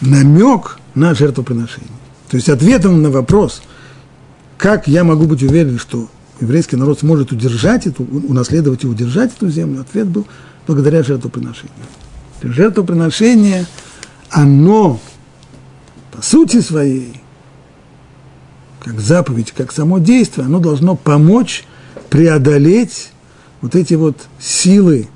намек 0.01 0.79
на 0.95 1.15
жертвоприношение. 1.15 1.91
То 2.29 2.37
есть 2.37 2.49
ответом 2.49 3.03
на 3.03 3.11
вопрос, 3.11 3.63
как 4.57 4.89
я 4.89 5.05
могу 5.05 5.27
быть 5.27 5.43
уверен, 5.43 5.79
что 5.79 6.09
еврейский 6.41 6.77
народ 6.77 7.01
сможет 7.01 7.33
удержать 7.33 7.87
эту, 7.87 8.05
унаследовать 8.05 8.85
и 8.85 8.87
удержать 8.87 9.33
эту 9.37 9.51
землю, 9.51 9.81
ответ 9.81 10.07
был 10.09 10.27
благодаря 10.67 11.03
жертвоприношению. 11.03 11.71
Жертвоприношение, 12.43 13.67
оно 14.31 15.01
по 16.15 16.23
сути 16.23 16.61
своей, 16.61 17.21
как 18.81 19.01
заповедь, 19.01 19.51
как 19.51 19.73
само 19.73 19.99
действие, 19.99 20.47
оно 20.47 20.61
должно 20.61 20.95
помочь 20.95 21.65
преодолеть 22.09 23.11
вот 23.61 23.75
эти 23.75 23.95
вот 23.95 24.29
силы 24.39 25.09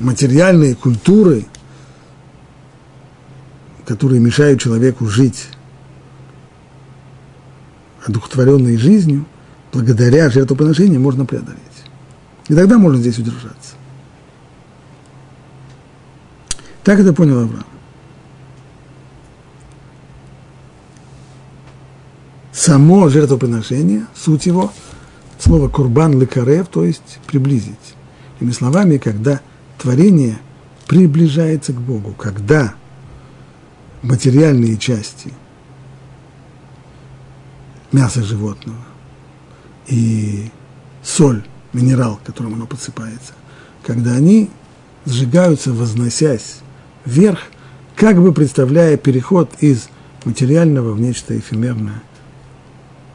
материальные 0.00 0.74
культуры, 0.74 1.44
которые 3.84 4.20
мешают 4.20 4.62
человеку 4.62 5.06
жить 5.06 5.48
одухотворенной 8.06 8.78
жизнью, 8.78 9.26
благодаря 9.70 10.30
жертвоприношению 10.30 11.00
можно 11.00 11.26
преодолеть. 11.26 11.60
И 12.48 12.54
тогда 12.54 12.78
можно 12.78 13.00
здесь 13.00 13.18
удержаться. 13.18 13.74
Так 16.82 17.00
это 17.00 17.12
понял 17.12 17.40
Авраам. 17.40 17.73
Само 22.64 23.10
жертвоприношение, 23.10 24.06
суть 24.16 24.46
его, 24.46 24.72
слово 25.38 25.68
курбан 25.68 26.18
лекарев, 26.18 26.68
то 26.68 26.82
есть 26.82 27.18
приблизить. 27.26 27.94
Иными 28.40 28.54
словами, 28.54 28.96
когда 28.96 29.42
творение 29.76 30.38
приближается 30.86 31.74
к 31.74 31.76
Богу, 31.78 32.14
когда 32.14 32.72
материальные 34.00 34.78
части 34.78 35.30
мяса 37.92 38.22
животного 38.22 38.78
и 39.86 40.50
соль, 41.02 41.44
минерал, 41.74 42.18
которым 42.24 42.54
оно 42.54 42.66
подсыпается, 42.66 43.34
когда 43.82 44.12
они 44.12 44.48
сжигаются, 45.04 45.74
возносясь 45.74 46.60
вверх, 47.04 47.40
как 47.94 48.16
бы 48.16 48.32
представляя 48.32 48.96
переход 48.96 49.50
из 49.60 49.90
материального 50.24 50.94
в 50.94 51.00
нечто 51.02 51.38
эфемерное, 51.38 52.02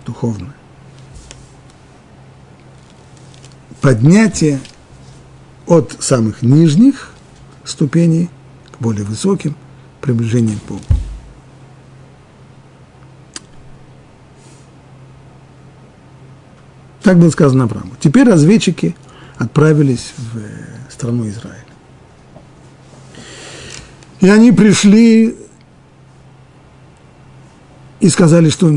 духовное. 0.10 0.56
Поднятие 3.80 4.60
от 5.68 5.96
самых 6.00 6.42
нижних 6.42 7.14
ступеней 7.64 8.30
к 8.72 8.82
более 8.82 9.06
высоким, 9.06 9.56
приближение 10.02 10.58
к 10.58 10.64
Богу. 10.68 10.82
Так 17.04 17.20
было 17.20 17.30
сказано 17.30 17.66
Аврааму. 17.66 17.94
Теперь 18.00 18.28
разведчики 18.28 18.96
отправились 19.38 20.14
в 20.18 20.92
страну 20.92 21.28
Израиля. 21.28 21.66
И 24.22 24.28
они 24.28 24.52
пришли 24.52 25.38
и 28.00 28.10
сказали, 28.10 28.50
что 28.50 28.68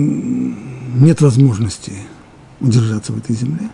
нет 0.94 1.20
возможности 1.20 1.92
удержаться 2.60 3.12
в 3.12 3.18
этой 3.18 3.34
земле. 3.34 3.70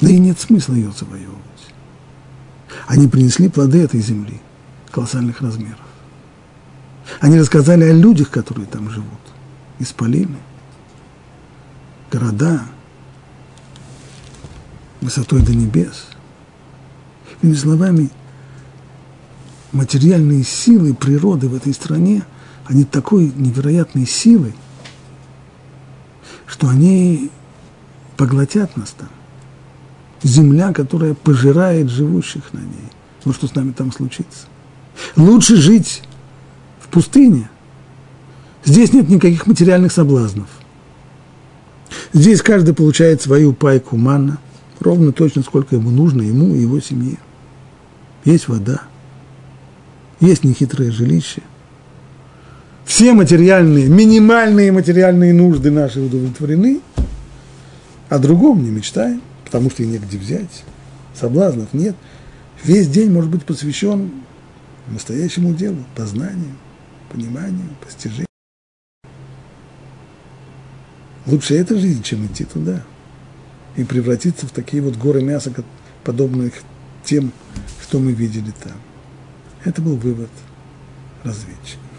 Да 0.00 0.10
и 0.10 0.18
нет 0.18 0.38
смысла 0.38 0.74
ее 0.74 0.92
завоевывать. 0.92 1.40
Они 2.86 3.08
принесли 3.08 3.48
плоды 3.48 3.82
этой 3.82 4.00
земли 4.00 4.40
колоссальных 4.90 5.40
размеров. 5.40 5.78
Они 7.20 7.38
рассказали 7.38 7.84
о 7.84 7.92
людях, 7.92 8.30
которые 8.30 8.66
там 8.66 8.90
живут. 8.90 9.08
Исполины, 9.78 10.36
города, 12.10 12.62
высотой 15.00 15.42
до 15.42 15.54
небес. 15.54 16.06
Иными 17.42 17.56
словами, 17.56 18.10
материальные 19.72 20.44
силы 20.44 20.94
природы 20.94 21.48
в 21.48 21.54
этой 21.54 21.72
стране, 21.72 22.24
они 22.66 22.84
такой 22.84 23.32
невероятной 23.34 24.06
силы, 24.06 24.52
что 26.50 26.68
они 26.68 27.30
поглотят 28.16 28.76
нас 28.76 28.90
там. 28.90 29.08
Земля, 30.22 30.72
которая 30.72 31.14
пожирает 31.14 31.88
живущих 31.88 32.52
на 32.52 32.58
ней. 32.58 32.90
Ну 33.24 33.32
что 33.32 33.46
с 33.46 33.54
нами 33.54 33.72
там 33.72 33.92
случится? 33.92 34.46
Лучше 35.16 35.56
жить 35.56 36.02
в 36.80 36.88
пустыне. 36.88 37.48
Здесь 38.64 38.92
нет 38.92 39.08
никаких 39.08 39.46
материальных 39.46 39.92
соблазнов. 39.92 40.48
Здесь 42.12 42.42
каждый 42.42 42.74
получает 42.74 43.22
свою 43.22 43.52
пайку 43.52 43.96
манна, 43.96 44.38
ровно 44.80 45.12
точно 45.12 45.42
сколько 45.42 45.76
ему 45.76 45.90
нужно, 45.90 46.22
ему 46.22 46.54
и 46.54 46.60
его 46.60 46.80
семье. 46.80 47.18
Есть 48.24 48.48
вода, 48.48 48.82
есть 50.20 50.44
нехитрое 50.44 50.90
жилище. 50.90 51.42
Все 52.84 53.12
материальные, 53.12 53.88
минимальные 53.88 54.72
материальные 54.72 55.32
нужды 55.32 55.70
наши 55.70 56.00
удовлетворены, 56.00 56.80
о 58.08 58.18
другом 58.18 58.64
не 58.64 58.70
мечтаем, 58.70 59.22
потому 59.44 59.70
что 59.70 59.82
и 59.82 59.86
негде 59.86 60.18
взять. 60.18 60.64
Соблазнов 61.18 61.72
нет. 61.72 61.94
Весь 62.64 62.88
день 62.88 63.10
может 63.10 63.30
быть 63.30 63.44
посвящен 63.44 64.10
настоящему 64.88 65.54
делу, 65.54 65.84
познанию, 65.94 66.56
пониманию, 67.12 67.68
постижению. 67.84 68.26
Лучше 71.26 71.54
эта 71.54 71.78
жизнь, 71.78 72.02
чем 72.02 72.26
идти 72.26 72.44
туда 72.44 72.82
и 73.76 73.84
превратиться 73.84 74.46
в 74.46 74.50
такие 74.50 74.82
вот 74.82 74.96
горы 74.96 75.22
мяса, 75.22 75.52
подобных 76.02 76.54
тем, 77.04 77.32
что 77.82 77.98
мы 77.98 78.12
видели 78.12 78.52
там. 78.62 78.76
Это 79.64 79.80
был 79.80 79.96
вывод 79.96 80.30
разведчиков. 81.22 81.89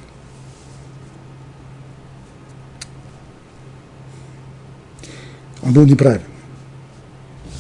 Он 5.62 5.74
был 5.74 5.86
неправильным. 5.86 6.30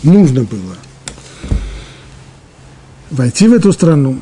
Нужно 0.03 0.43
было 0.43 0.75
войти 3.11 3.47
в 3.47 3.53
эту 3.53 3.71
страну, 3.71 4.19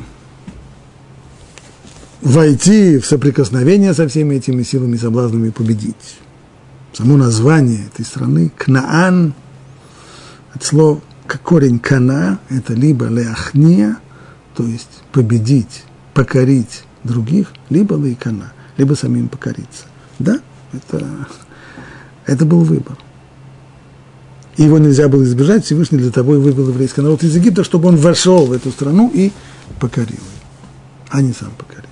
войти 2.20 2.98
в 2.98 3.06
соприкосновение 3.06 3.94
со 3.94 4.06
всеми 4.08 4.34
этими 4.34 4.62
силами 4.62 4.96
и 4.96 4.98
соблазнами 4.98 5.48
и 5.48 5.52
победить. 5.52 6.18
Само 6.92 7.16
название 7.16 7.86
этой 7.86 8.04
страны– 8.04 8.52
Кнаан, 8.56 9.32
от 10.52 10.64
слова 10.64 11.00
корень 11.38 11.78
«кана»– 11.78 12.40
это 12.48 12.74
либо 12.74 13.06
«леахния», 13.06 13.98
то 14.56 14.64
есть 14.64 15.02
победить, 15.12 15.84
покорить 16.12 16.82
других, 17.04 17.52
либо 17.68 17.94
«лейкана», 17.94 18.52
либо 18.76 18.94
самим 18.94 19.28
покориться. 19.28 19.84
Да, 20.18 20.40
это, 20.72 21.28
это 22.26 22.44
был 22.44 22.64
выбор. 22.64 22.98
И 24.56 24.64
его 24.64 24.78
нельзя 24.78 25.08
было 25.08 25.22
избежать, 25.22 25.64
Всевышний 25.64 25.98
для 25.98 26.10
того 26.10 26.34
и 26.34 26.38
вывел 26.38 26.68
еврейский 26.68 27.00
народ 27.00 27.22
из 27.22 27.34
Египта, 27.36 27.64
чтобы 27.64 27.88
он 27.88 27.96
вошел 27.96 28.46
в 28.46 28.52
эту 28.52 28.70
страну 28.70 29.10
и 29.12 29.32
покорил 29.78 30.08
ее, 30.10 30.20
а 31.08 31.22
не 31.22 31.32
сам 31.32 31.50
покорил. 31.56 31.84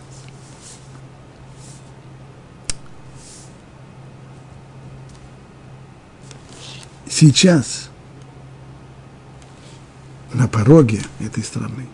Сейчас 7.09 7.89
на 10.33 10.47
пороге 10.47 11.01
этой 11.21 11.43
страны. 11.43 11.87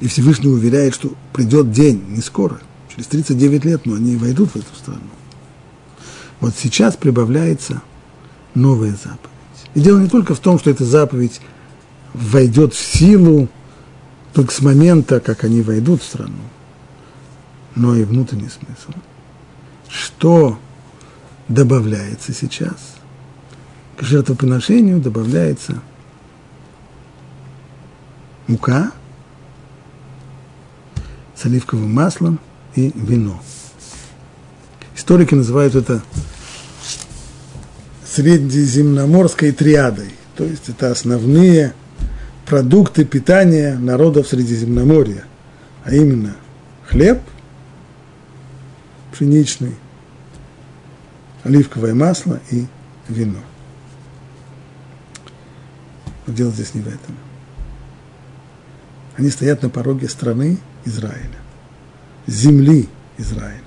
И 0.00 0.08
Всевышний 0.08 0.48
уверяет, 0.48 0.94
что 0.94 1.14
придет 1.32 1.70
день, 1.70 2.04
не 2.08 2.20
скоро, 2.20 2.60
через 2.94 3.06
39 3.06 3.64
лет, 3.64 3.86
но 3.86 3.94
они 3.94 4.16
войдут 4.16 4.50
в 4.50 4.56
эту 4.56 4.74
страну. 4.74 5.00
Вот 6.40 6.54
сейчас 6.58 6.96
прибавляется 6.96 7.80
новая 8.54 8.90
заповедь. 8.90 9.33
И 9.74 9.80
дело 9.80 9.98
не 9.98 10.08
только 10.08 10.34
в 10.34 10.40
том, 10.40 10.58
что 10.58 10.70
эта 10.70 10.84
заповедь 10.84 11.40
войдет 12.12 12.74
в 12.74 12.80
силу 12.80 13.48
только 14.32 14.52
с 14.52 14.60
момента, 14.60 15.20
как 15.20 15.44
они 15.44 15.62
войдут 15.62 16.02
в 16.02 16.06
страну, 16.06 16.42
но 17.74 17.94
и 17.96 18.04
внутренний 18.04 18.48
смысл. 18.48 18.98
Что 19.88 20.58
добавляется 21.48 22.32
сейчас? 22.32 22.94
К 23.96 24.02
жертвоприношению 24.02 25.00
добавляется 25.00 25.80
мука 28.46 28.92
с 31.36 31.44
оливковым 31.46 31.92
маслом 31.92 32.38
и 32.74 32.92
вино. 32.94 33.40
Историки 34.96 35.34
называют 35.34 35.74
это 35.74 36.02
средиземноморской 38.14 39.50
триадой. 39.52 40.10
То 40.36 40.44
есть 40.44 40.68
это 40.68 40.90
основные 40.90 41.74
продукты 42.46 43.04
питания 43.04 43.76
народов 43.76 44.28
Средиземноморья, 44.28 45.24
а 45.84 45.92
именно 45.92 46.36
хлеб 46.86 47.20
пшеничный, 49.12 49.74
оливковое 51.42 51.94
масло 51.94 52.40
и 52.50 52.66
вино. 53.08 53.40
Но 56.26 56.32
дело 56.32 56.50
здесь 56.52 56.74
не 56.74 56.82
в 56.82 56.88
этом. 56.88 57.16
Они 59.16 59.30
стоят 59.30 59.62
на 59.62 59.70
пороге 59.70 60.08
страны 60.08 60.58
Израиля, 60.84 61.38
земли 62.26 62.88
Израиля. 63.18 63.60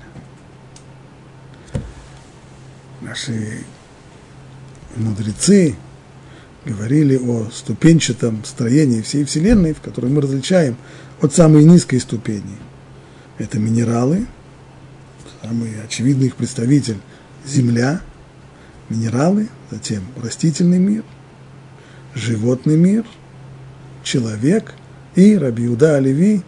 Наши 3.00 3.64
мудрецы 4.98 5.76
говорили 6.64 7.16
о 7.16 7.48
ступенчатом 7.52 8.44
строении 8.44 9.00
всей 9.00 9.24
Вселенной, 9.24 9.72
в 9.72 9.80
которой 9.80 10.10
мы 10.10 10.20
различаем 10.20 10.76
от 11.20 11.34
самой 11.34 11.64
низкой 11.64 11.98
ступени. 11.98 12.56
Это 13.38 13.58
минералы, 13.58 14.26
самый 15.42 15.80
очевидный 15.82 16.26
их 16.26 16.36
представитель– 16.36 16.98
Земля, 17.46 18.02
минералы, 18.90 19.48
затем 19.70 20.02
растительный 20.22 20.78
мир, 20.78 21.04
животный 22.14 22.76
мир, 22.76 23.06
человек– 24.02 24.74
и 25.18 25.36
Рабиуда 25.36 25.96
Оливи 25.96 26.42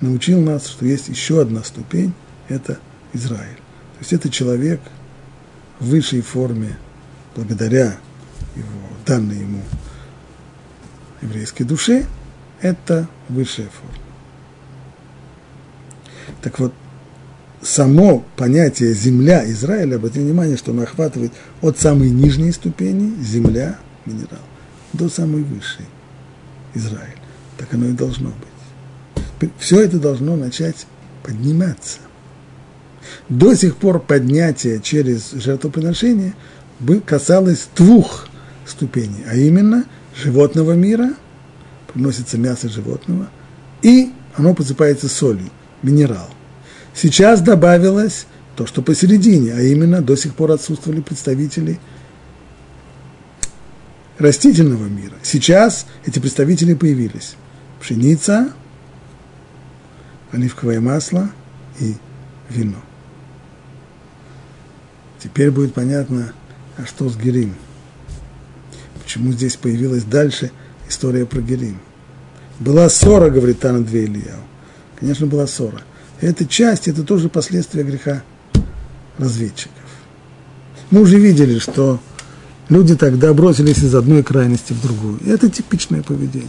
научил 0.00 0.40
нас, 0.40 0.68
что 0.68 0.86
есть 0.86 1.08
еще 1.08 1.40
одна 1.40 1.64
ступень– 1.64 2.12
это 2.48 2.78
Израиль. 3.12 3.56
То 3.56 3.98
есть 3.98 4.12
это 4.12 4.30
человек 4.30 4.80
в 5.80 5.86
высшей 5.86 6.20
форме, 6.20 6.76
благодаря 7.34 7.96
его, 8.56 8.68
данной 9.06 9.38
ему 9.38 9.62
еврейской 11.20 11.64
душе, 11.64 12.06
это 12.60 13.08
высшая 13.28 13.68
форма. 13.68 13.94
Так 16.42 16.58
вот, 16.58 16.72
само 17.62 18.24
понятие 18.36 18.92
земля 18.94 19.50
Израиля, 19.50 19.96
обратите 19.96 20.20
внимание, 20.20 20.56
что 20.56 20.72
оно 20.72 20.82
охватывает 20.82 21.32
от 21.62 21.78
самой 21.78 22.10
нижней 22.10 22.52
ступени, 22.52 23.14
земля, 23.22 23.78
минерал, 24.04 24.40
до 24.92 25.08
самой 25.08 25.42
высшей, 25.42 25.86
Израиль. 26.74 27.18
Так 27.58 27.72
оно 27.74 27.86
и 27.86 27.92
должно 27.92 28.30
быть. 28.30 29.50
Все 29.58 29.80
это 29.80 29.98
должно 29.98 30.36
начать 30.36 30.86
подниматься. 31.22 31.98
До 33.28 33.54
сих 33.54 33.76
пор 33.76 34.00
поднятие 34.00 34.80
через 34.80 35.32
жертвоприношение 35.32 36.34
касалось 37.06 37.68
двух 37.76 38.28
ступеней, 38.66 39.24
а 39.28 39.34
именно 39.34 39.84
животного 40.16 40.72
мира, 40.72 41.14
приносится 41.92 42.38
мясо 42.38 42.68
животного, 42.68 43.28
и 43.82 44.12
оно 44.36 44.54
посыпается 44.54 45.08
солью, 45.08 45.50
минерал. 45.82 46.28
Сейчас 46.94 47.40
добавилось 47.40 48.26
то, 48.56 48.66
что 48.66 48.82
посередине, 48.82 49.52
а 49.54 49.60
именно 49.60 50.00
до 50.00 50.16
сих 50.16 50.34
пор 50.34 50.52
отсутствовали 50.52 51.00
представители 51.00 51.78
растительного 54.18 54.86
мира. 54.86 55.14
Сейчас 55.22 55.86
эти 56.04 56.18
представители 56.18 56.74
появились 56.74 57.36
пшеница, 57.80 58.52
оливковое 60.30 60.80
масло 60.80 61.30
и 61.80 61.94
вино. 62.48 62.78
Теперь 65.22 65.50
будет 65.50 65.74
понятно, 65.74 66.32
а 66.76 66.86
что 66.86 67.08
с 67.08 67.16
Герим. 67.16 67.54
Почему 69.02 69.32
здесь 69.32 69.56
появилась 69.56 70.04
дальше 70.04 70.50
история 70.88 71.26
про 71.26 71.40
Герим. 71.40 71.78
Была 72.60 72.88
ссора, 72.88 73.30
говорит 73.30 73.60
Тана 73.60 73.84
Две 73.84 74.04
Ильяу. 74.04 74.40
Конечно, 74.98 75.26
была 75.26 75.46
ссора. 75.46 75.82
Эта 76.20 76.46
часть, 76.46 76.88
это 76.88 77.02
тоже 77.02 77.28
последствия 77.28 77.82
греха 77.82 78.22
разведчиков. 79.18 79.72
Мы 80.90 81.00
уже 81.00 81.18
видели, 81.18 81.58
что 81.58 82.00
люди 82.68 82.96
тогда 82.96 83.32
бросились 83.34 83.78
из 83.78 83.94
одной 83.94 84.22
крайности 84.22 84.72
в 84.72 84.80
другую. 84.80 85.18
И 85.18 85.28
это 85.28 85.50
типичное 85.50 86.02
поведение. 86.02 86.48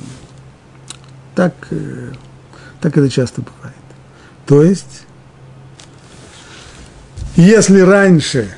Так, 1.33 1.53
э, 1.71 2.11
так 2.79 2.97
это 2.97 3.09
часто 3.09 3.41
бывает. 3.41 3.75
То 4.45 4.63
есть, 4.63 5.03
если 7.35 7.79
раньше 7.81 8.55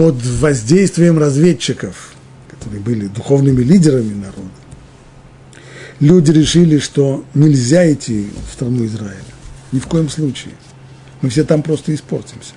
под 0.00 0.24
воздействием 0.24 1.18
разведчиков, 1.18 2.14
которые 2.48 2.80
были 2.80 3.06
духовными 3.06 3.60
лидерами 3.60 4.14
народа, 4.14 4.48
люди 6.00 6.30
решили, 6.30 6.78
что 6.78 7.22
нельзя 7.34 7.92
идти 7.92 8.30
в 8.48 8.54
страну 8.54 8.86
Израиля. 8.86 9.18
Ни 9.72 9.78
в 9.78 9.86
коем 9.86 10.08
случае. 10.08 10.54
Мы 11.20 11.28
все 11.28 11.44
там 11.44 11.62
просто 11.62 11.94
испортимся. 11.94 12.54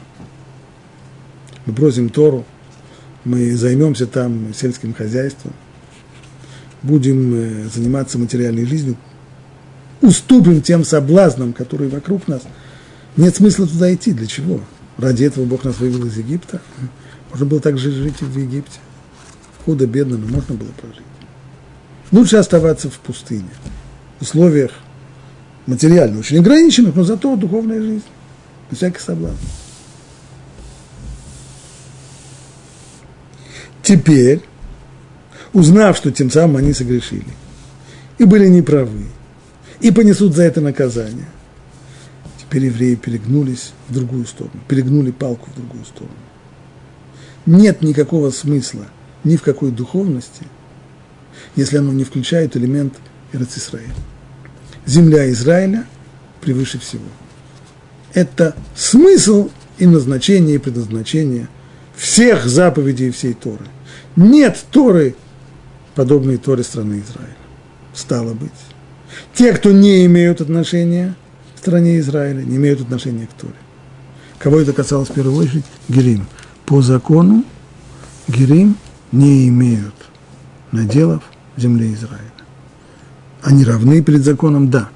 Мы 1.66 1.74
бросим 1.74 2.08
Тору, 2.08 2.46
мы 3.26 3.58
займемся 3.58 4.08
там 4.08 4.54
сельским 4.54 4.94
хозяйством, 4.94 5.52
будем 6.82 7.34
э, 7.36 7.68
заниматься 7.68 8.18
материальной 8.18 8.66
жизнью, 8.66 8.96
уступим 10.00 10.62
тем 10.62 10.86
соблазнам, 10.86 11.52
которые 11.52 11.90
вокруг 11.90 12.30
нас, 12.30 12.44
нет 13.18 13.36
смысла 13.36 13.68
туда 13.68 13.94
идти. 13.94 14.14
Для 14.14 14.28
чего? 14.28 14.62
Ради 14.98 15.26
этого 15.26 15.44
Бог 15.44 15.66
нас 15.66 15.78
вывел 15.80 16.06
из 16.06 16.16
Египта. 16.16 16.62
Можно 17.34 17.48
было 17.48 17.60
также 17.60 17.92
жить 17.92 18.22
в 18.22 18.38
Египте. 18.38 18.80
Худо-бедно, 19.66 20.18
но 20.18 20.28
можно 20.28 20.54
было 20.54 20.70
прожить. 20.80 21.02
Лучше 22.12 22.38
оставаться 22.38 22.92
в 22.92 23.00
пустыне, 23.00 23.50
в 24.20 24.22
условиях 24.22 24.72
материально 25.66 26.20
очень 26.20 26.38
ограниченных, 26.38 26.96
но 26.96 27.04
зато 27.04 27.36
духовная 27.36 27.82
жизнь, 27.82 28.04
без 28.70 28.78
всяких. 28.78 29.02
Теперь, 33.82 34.42
узнав, 35.54 35.98
что 35.98 36.12
тем 36.12 36.30
самым 36.30 36.58
они 36.58 36.74
согрешили 36.74 37.34
и 38.20 38.26
были 38.26 38.48
неправы, 38.48 39.08
и 39.80 39.90
понесут 39.90 40.36
за 40.36 40.44
это 40.44 40.62
наказание. 40.62 41.28
Теперь 42.38 42.66
евреи 42.66 42.94
перегнулись 42.94 43.72
в 43.90 43.94
другую 43.94 44.28
сторону, 44.28 44.60
перегнули 44.68 45.10
палку 45.10 45.50
в 45.50 45.56
другую 45.56 45.84
сторону. 45.86 46.23
Нет 47.46 47.82
никакого 47.82 48.32
смысла 48.32 48.86
ни 49.24 49.36
в 49.36 49.42
какой 49.42 49.72
духовности, 49.72 50.46
если 51.56 51.78
оно 51.78 51.92
не 51.92 52.04
включает 52.04 52.56
элемент 52.56 52.94
Израиля. 53.34 53.94
Земля 54.86 55.32
Израиля 55.32 55.86
превыше 56.42 56.80
всего. 56.80 57.04
Это 58.14 58.56
смысл 58.76 59.50
и 59.78 59.88
назначение, 59.88 60.56
и 60.56 60.60
предназначение 60.60 61.48
всех 61.96 62.46
заповедей 62.46 63.12
всей 63.12 63.34
Торы. 63.34 63.66
Нет 64.16 64.64
Торы, 64.72 65.16
подобной 65.96 66.38
Торе 66.38 66.64
страны 66.64 67.04
Израиля. 67.06 67.36
Стало 67.94 68.34
быть, 68.34 68.52
те, 69.34 69.54
кто 69.54 69.72
не 69.72 70.06
имеют 70.06 70.42
отношения 70.42 71.16
к 71.56 71.60
стране 71.60 72.00
Израиля, 72.00 72.42
не 72.44 72.58
имеют 72.58 72.82
отношения 72.82 73.28
к 73.28 73.34
Торе. 73.34 73.56
Кого 74.38 74.60
это 74.60 74.74
касалось 74.74 75.10
в 75.10 75.14
первую 75.14 75.38
очередь? 75.38 75.66
Герим. 75.88 76.28
По 76.66 76.82
закону 76.82 77.44
Герим 78.28 78.78
не 79.12 79.48
имеют 79.50 79.96
наделов 80.72 81.24
в 81.56 81.62
земле 81.62 81.94
Израиля. 81.94 82.22
Они 83.42 83.66
равны 83.66 84.02
перед 84.02 84.24
законом, 84.24 84.70
да. 84.70 84.90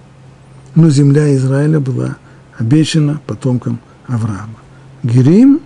Но 0.76 0.90
земля 0.90 1.36
Израиля 1.36 1.80
была 1.80 2.18
обещана 2.58 3.22
потомкам 3.28 3.80
Авраама. 4.08 4.56
Герим 5.04 5.60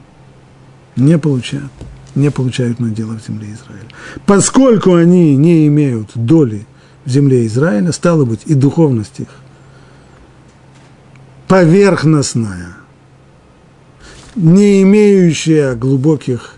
не 0.95 1.17
получают, 1.17 1.71
не 2.15 2.31
получают 2.31 2.79
наделов 2.79 3.21
в 3.21 3.27
земле 3.27 3.47
Израиля. 3.53 3.87
Поскольку 4.25 4.95
они 4.95 5.35
не 5.35 5.67
имеют 5.67 6.11
доли 6.15 6.65
в 7.05 7.09
земле 7.09 7.45
Израиля, 7.45 7.91
стало 7.91 8.25
быть, 8.25 8.41
и 8.45 8.53
духовность 8.53 9.19
их 9.19 9.27
поверхностная, 11.47 12.77
не 14.35 14.81
имеющая 14.83 15.75
глубоких 15.75 16.55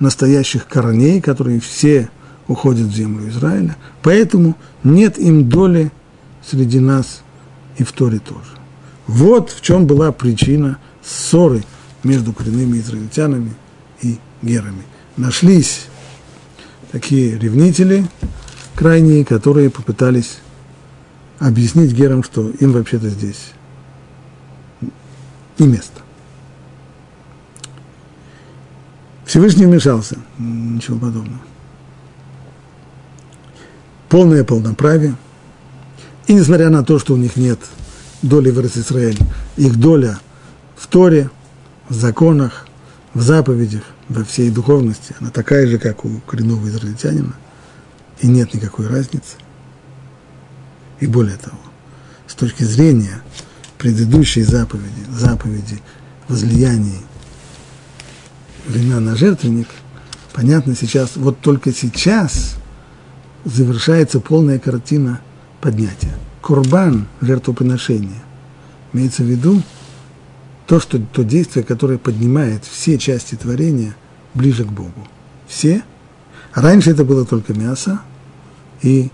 настоящих 0.00 0.66
корней, 0.66 1.20
которые 1.20 1.60
все 1.60 2.10
уходят 2.46 2.86
в 2.86 2.94
землю 2.94 3.28
Израиля, 3.28 3.76
поэтому 4.02 4.56
нет 4.84 5.18
им 5.18 5.48
доли 5.48 5.92
среди 6.44 6.80
нас 6.80 7.22
и 7.76 7.84
в 7.84 7.92
Торе 7.92 8.18
тоже. 8.18 8.50
Вот 9.06 9.50
в 9.50 9.60
чем 9.60 9.86
была 9.86 10.12
причина 10.12 10.78
ссоры 11.02 11.62
между 12.04 12.32
коренными 12.32 12.78
израильтянами 12.78 13.52
и 14.02 14.18
герами. 14.42 14.82
Нашлись 15.16 15.86
такие 16.92 17.38
ревнители, 17.38 18.06
крайние, 18.74 19.24
которые 19.24 19.70
попытались 19.70 20.38
объяснить 21.38 21.92
герам, 21.92 22.22
что 22.22 22.48
им 22.60 22.72
вообще-то 22.72 23.08
здесь 23.08 23.52
не 25.58 25.66
место. 25.66 26.00
Всевышний 29.28 29.66
вмешался, 29.66 30.16
ничего 30.38 30.98
подобного. 30.98 31.42
Полное 34.08 34.42
полноправие, 34.42 35.16
И 36.26 36.32
несмотря 36.32 36.70
на 36.70 36.82
то, 36.82 36.98
что 36.98 37.12
у 37.12 37.18
них 37.18 37.36
нет 37.36 37.58
доли 38.22 38.50
в 38.50 38.58
Израиле, 38.58 39.18
их 39.58 39.76
доля 39.76 40.18
в 40.76 40.86
Торе, 40.86 41.30
в 41.90 41.94
законах, 41.94 42.66
в 43.12 43.20
заповедях, 43.20 43.82
во 44.08 44.24
всей 44.24 44.50
духовности, 44.50 45.14
она 45.20 45.28
такая 45.28 45.66
же, 45.66 45.78
как 45.78 46.06
у 46.06 46.20
коренного 46.20 46.66
израильтянина, 46.68 47.34
и 48.20 48.28
нет 48.28 48.54
никакой 48.54 48.86
разницы. 48.86 49.36
И 51.00 51.06
более 51.06 51.36
того, 51.36 51.58
с 52.26 52.34
точки 52.34 52.62
зрения 52.62 53.20
предыдущей 53.76 54.42
заповеди, 54.42 55.04
заповеди 55.10 55.82
возлияний 56.28 57.02
вина 58.68 59.00
на 59.00 59.16
жертвенник, 59.16 59.68
понятно 60.32 60.74
сейчас, 60.74 61.16
вот 61.16 61.40
только 61.40 61.72
сейчас 61.72 62.56
завершается 63.44 64.20
полная 64.20 64.58
картина 64.58 65.20
поднятия. 65.60 66.14
Курбан, 66.42 67.06
жертвоприношение, 67.20 68.22
имеется 68.92 69.22
в 69.22 69.26
виду 69.26 69.62
то, 70.66 70.80
что, 70.80 70.98
то 70.98 71.24
действие, 71.24 71.64
которое 71.64 71.98
поднимает 71.98 72.64
все 72.64 72.98
части 72.98 73.34
творения 73.34 73.96
ближе 74.34 74.64
к 74.64 74.70
Богу. 74.70 75.08
Все. 75.46 75.82
раньше 76.52 76.90
это 76.90 77.04
было 77.04 77.24
только 77.24 77.54
мясо 77.54 78.02
и 78.82 79.10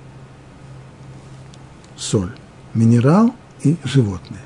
соль, 1.96 2.32
минерал 2.74 3.34
и 3.62 3.76
животные. 3.84 4.40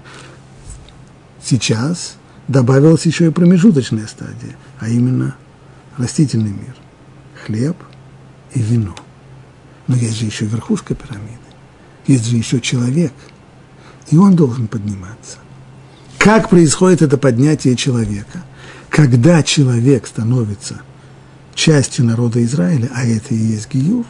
Сейчас 1.43 2.18
добавилась 2.49 3.07
еще 3.07 3.27
и 3.27 3.31
промежуточная 3.31 4.07
стадия, 4.07 4.57
а 4.79 4.89
именно 4.89 5.37
растительный 5.97 6.51
мир, 6.51 6.75
хлеб 7.45 7.77
и 8.55 8.61
вино. 8.61 8.97
Но 9.87 9.97
есть 9.97 10.19
же 10.19 10.25
еще 10.25 10.47
верхушка 10.47 10.95
пирамиды, 10.95 11.39
есть 12.07 12.27
же 12.27 12.37
еще 12.37 12.61
человек, 12.61 13.13
и 14.11 14.17
он 14.17 14.35
должен 14.35 14.67
подниматься. 14.67 15.39
Как 16.17 16.49
происходит 16.51 17.03
это 17.03 17.17
поднятие 17.19 17.77
человека? 17.77 18.43
Когда 18.89 19.43
человек 19.43 20.07
становится 20.07 20.81
частью 21.55 22.07
народа 22.07 22.43
Израиля, 22.45 22.91
а 22.95 23.05
это 23.05 23.35
и 23.35 23.39
есть 23.39 23.73
Гиюр, 23.73 24.07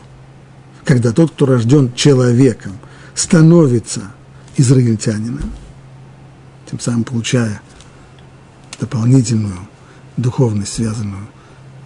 когда 0.85 1.13
тот, 1.13 1.33
кто 1.33 1.47
рожден 1.47 1.93
человеком, 1.95 2.79
становится 3.15 4.13
израильтянином, 4.57 5.53
тем 6.71 6.81
самым 6.81 7.05
получая 7.05 7.61
дополнительную 8.81 9.59
духовность, 10.17 10.75
связанную 10.75 11.29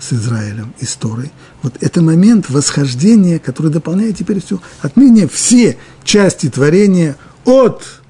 с 0.01 0.13
Израилем 0.13 0.75
и 0.79 0.85
с 0.85 0.95
Торой. 0.97 1.31
Вот 1.63 1.75
это 1.81 2.03
момент 2.03 2.51
восхождения, 2.51 3.39
который 3.39 3.71
дополняет 3.71 4.17
теперь 4.17 4.43
все. 4.43 4.61
Отныне 4.81 5.29
все 5.29 5.79
части 6.05 6.51
творения 6.51 7.17
от 7.45 8.01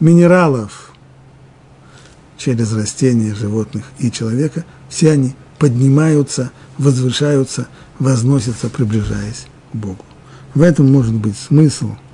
минералов 0.00 0.92
через 2.36 2.72
растения, 2.72 3.34
животных 3.34 3.84
и 3.98 4.12
человека, 4.12 4.64
все 4.88 5.10
они 5.10 5.34
поднимаются, 5.58 6.52
возвышаются, 6.76 7.66
возносятся, 7.98 8.68
приближаясь 8.68 9.46
к 9.72 9.76
Богу. 9.76 10.04
В 10.54 10.62
этом 10.62 10.90
может 10.90 11.14
быть 11.14 11.36
смысл– 11.36 11.96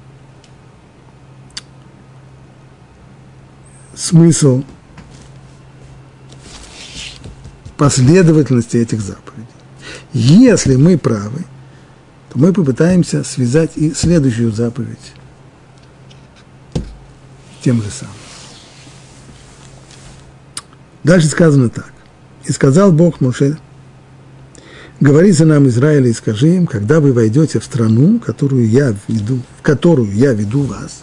смысл 3.96 4.62
последовательности 7.76 8.76
этих 8.76 9.00
заповедей. 9.00 9.46
Если 10.12 10.76
мы 10.76 10.98
правы, 10.98 11.44
то 12.32 12.38
мы 12.38 12.52
попытаемся 12.52 13.24
связать 13.24 13.72
и 13.76 13.92
следующую 13.92 14.52
заповедь 14.52 15.12
тем 17.62 17.82
же 17.82 17.90
самым. 17.90 18.14
Дальше 21.02 21.28
сказано 21.28 21.68
так. 21.68 21.92
«И 22.46 22.52
сказал 22.52 22.92
Бог 22.92 23.20
Моше, 23.20 23.58
говори 25.00 25.32
за 25.32 25.46
нам, 25.46 25.68
Израиля, 25.68 26.08
и 26.08 26.12
скажи 26.12 26.56
им, 26.56 26.66
когда 26.66 27.00
вы 27.00 27.12
войдете 27.12 27.58
в 27.58 27.64
страну, 27.64 28.18
которую 28.18 28.68
я 28.68 28.94
веду, 29.08 29.40
в 29.58 29.62
которую 29.62 30.14
я 30.14 30.32
веду 30.32 30.62
вас, 30.62 31.02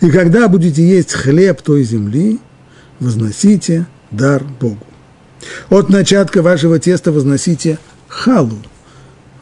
и 0.00 0.10
когда 0.10 0.48
будете 0.48 0.86
есть 0.86 1.12
хлеб 1.12 1.60
той 1.62 1.82
земли, 1.82 2.38
возносите 3.00 3.86
дар 4.10 4.44
Богу. 4.44 4.87
От 5.70 5.88
начатка 5.88 6.42
вашего 6.42 6.78
теста 6.78 7.12
возносите 7.12 7.78
халу. 8.08 8.58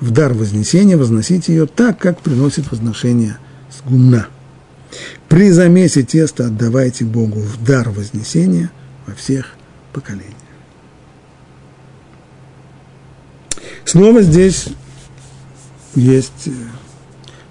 В 0.00 0.10
дар 0.10 0.34
вознесения 0.34 0.96
возносите 0.96 1.54
ее 1.54 1.66
так, 1.66 1.98
как 1.98 2.20
приносит 2.20 2.70
возношение 2.70 3.38
с 3.70 3.82
гумна. 3.88 4.26
При 5.28 5.50
замесе 5.50 6.02
теста 6.02 6.46
отдавайте 6.46 7.04
Богу 7.04 7.40
в 7.40 7.64
дар 7.64 7.88
вознесения 7.90 8.70
во 9.06 9.14
всех 9.14 9.52
поколениях. 9.92 10.34
Снова 13.84 14.20
здесь 14.20 14.66
есть 15.94 16.46
э, 16.46 16.50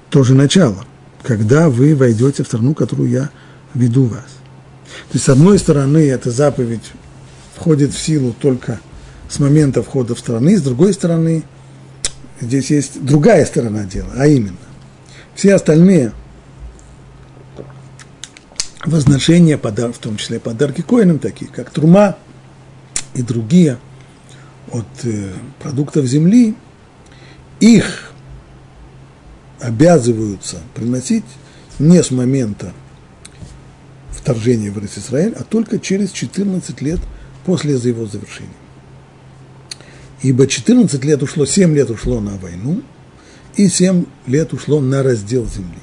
тоже 0.09 0.35
начало– 0.35 0.85
когда 1.25 1.69
вы 1.69 1.95
войдете 1.95 2.43
в 2.43 2.47
страну, 2.47 2.73
которую 2.73 3.09
я 3.09 3.29
веду 3.73 4.05
вас. 4.05 4.25
То 5.09 5.13
есть, 5.13 5.25
с 5.25 5.29
одной 5.29 5.57
стороны, 5.59 5.97
эта 5.97 6.31
заповедь 6.31 6.91
входит 7.56 7.93
в 7.93 7.99
силу 7.99 8.34
только 8.34 8.80
с 9.30 9.39
момента 9.39 9.82
входа 9.82 10.16
в 10.16 10.20
страны, 10.20 10.58
с 10.58 10.62
другой 10.62 10.93
стороны, 10.93 11.43
здесь 12.41 12.70
есть 12.70 13.03
другая 13.03 13.45
сторона 13.45 13.84
дела, 13.84 14.12
а 14.18 14.28
именно, 14.28 14.58
все 15.34 15.56
остальные 15.56 16.12
возношения, 18.86 19.58
в 19.58 19.97
том 19.97 20.18
числе 20.18 20.39
подарки 20.39 20.82
коинам, 20.82 21.20
такие 21.20 21.49
как 21.49 21.72
трума 21.72 22.18
и 23.14 23.22
другие 23.22 23.80
от 24.72 24.86
э, 25.03 25.32
продуктов 25.62 26.06
земли, 26.06 26.56
их 27.60 28.12
обязываются 29.60 30.58
приносить 30.74 31.26
не 31.80 32.03
с 32.03 32.12
момента 32.12 32.74
вторжения 34.12 34.72
в 34.72 34.84
Израиль, 34.84 35.34
а 35.38 35.43
только 35.43 35.80
через 35.80 36.12
14 36.12 36.82
лет 36.82 36.99
после 37.45 37.75
его 37.75 38.05
завершения. 38.05 38.49
Ибо 40.21 40.47
14 40.47 41.03
лет 41.05 41.21
ушло, 41.21 41.45
7 41.45 41.75
лет 41.75 41.89
ушло 41.89 42.19
на 42.19 42.37
войну, 42.37 42.81
и 43.55 43.67
7 43.67 44.05
лет 44.27 44.53
ушло 44.53 44.81
на 44.81 45.03
раздел 45.03 45.45
земли. 45.45 45.79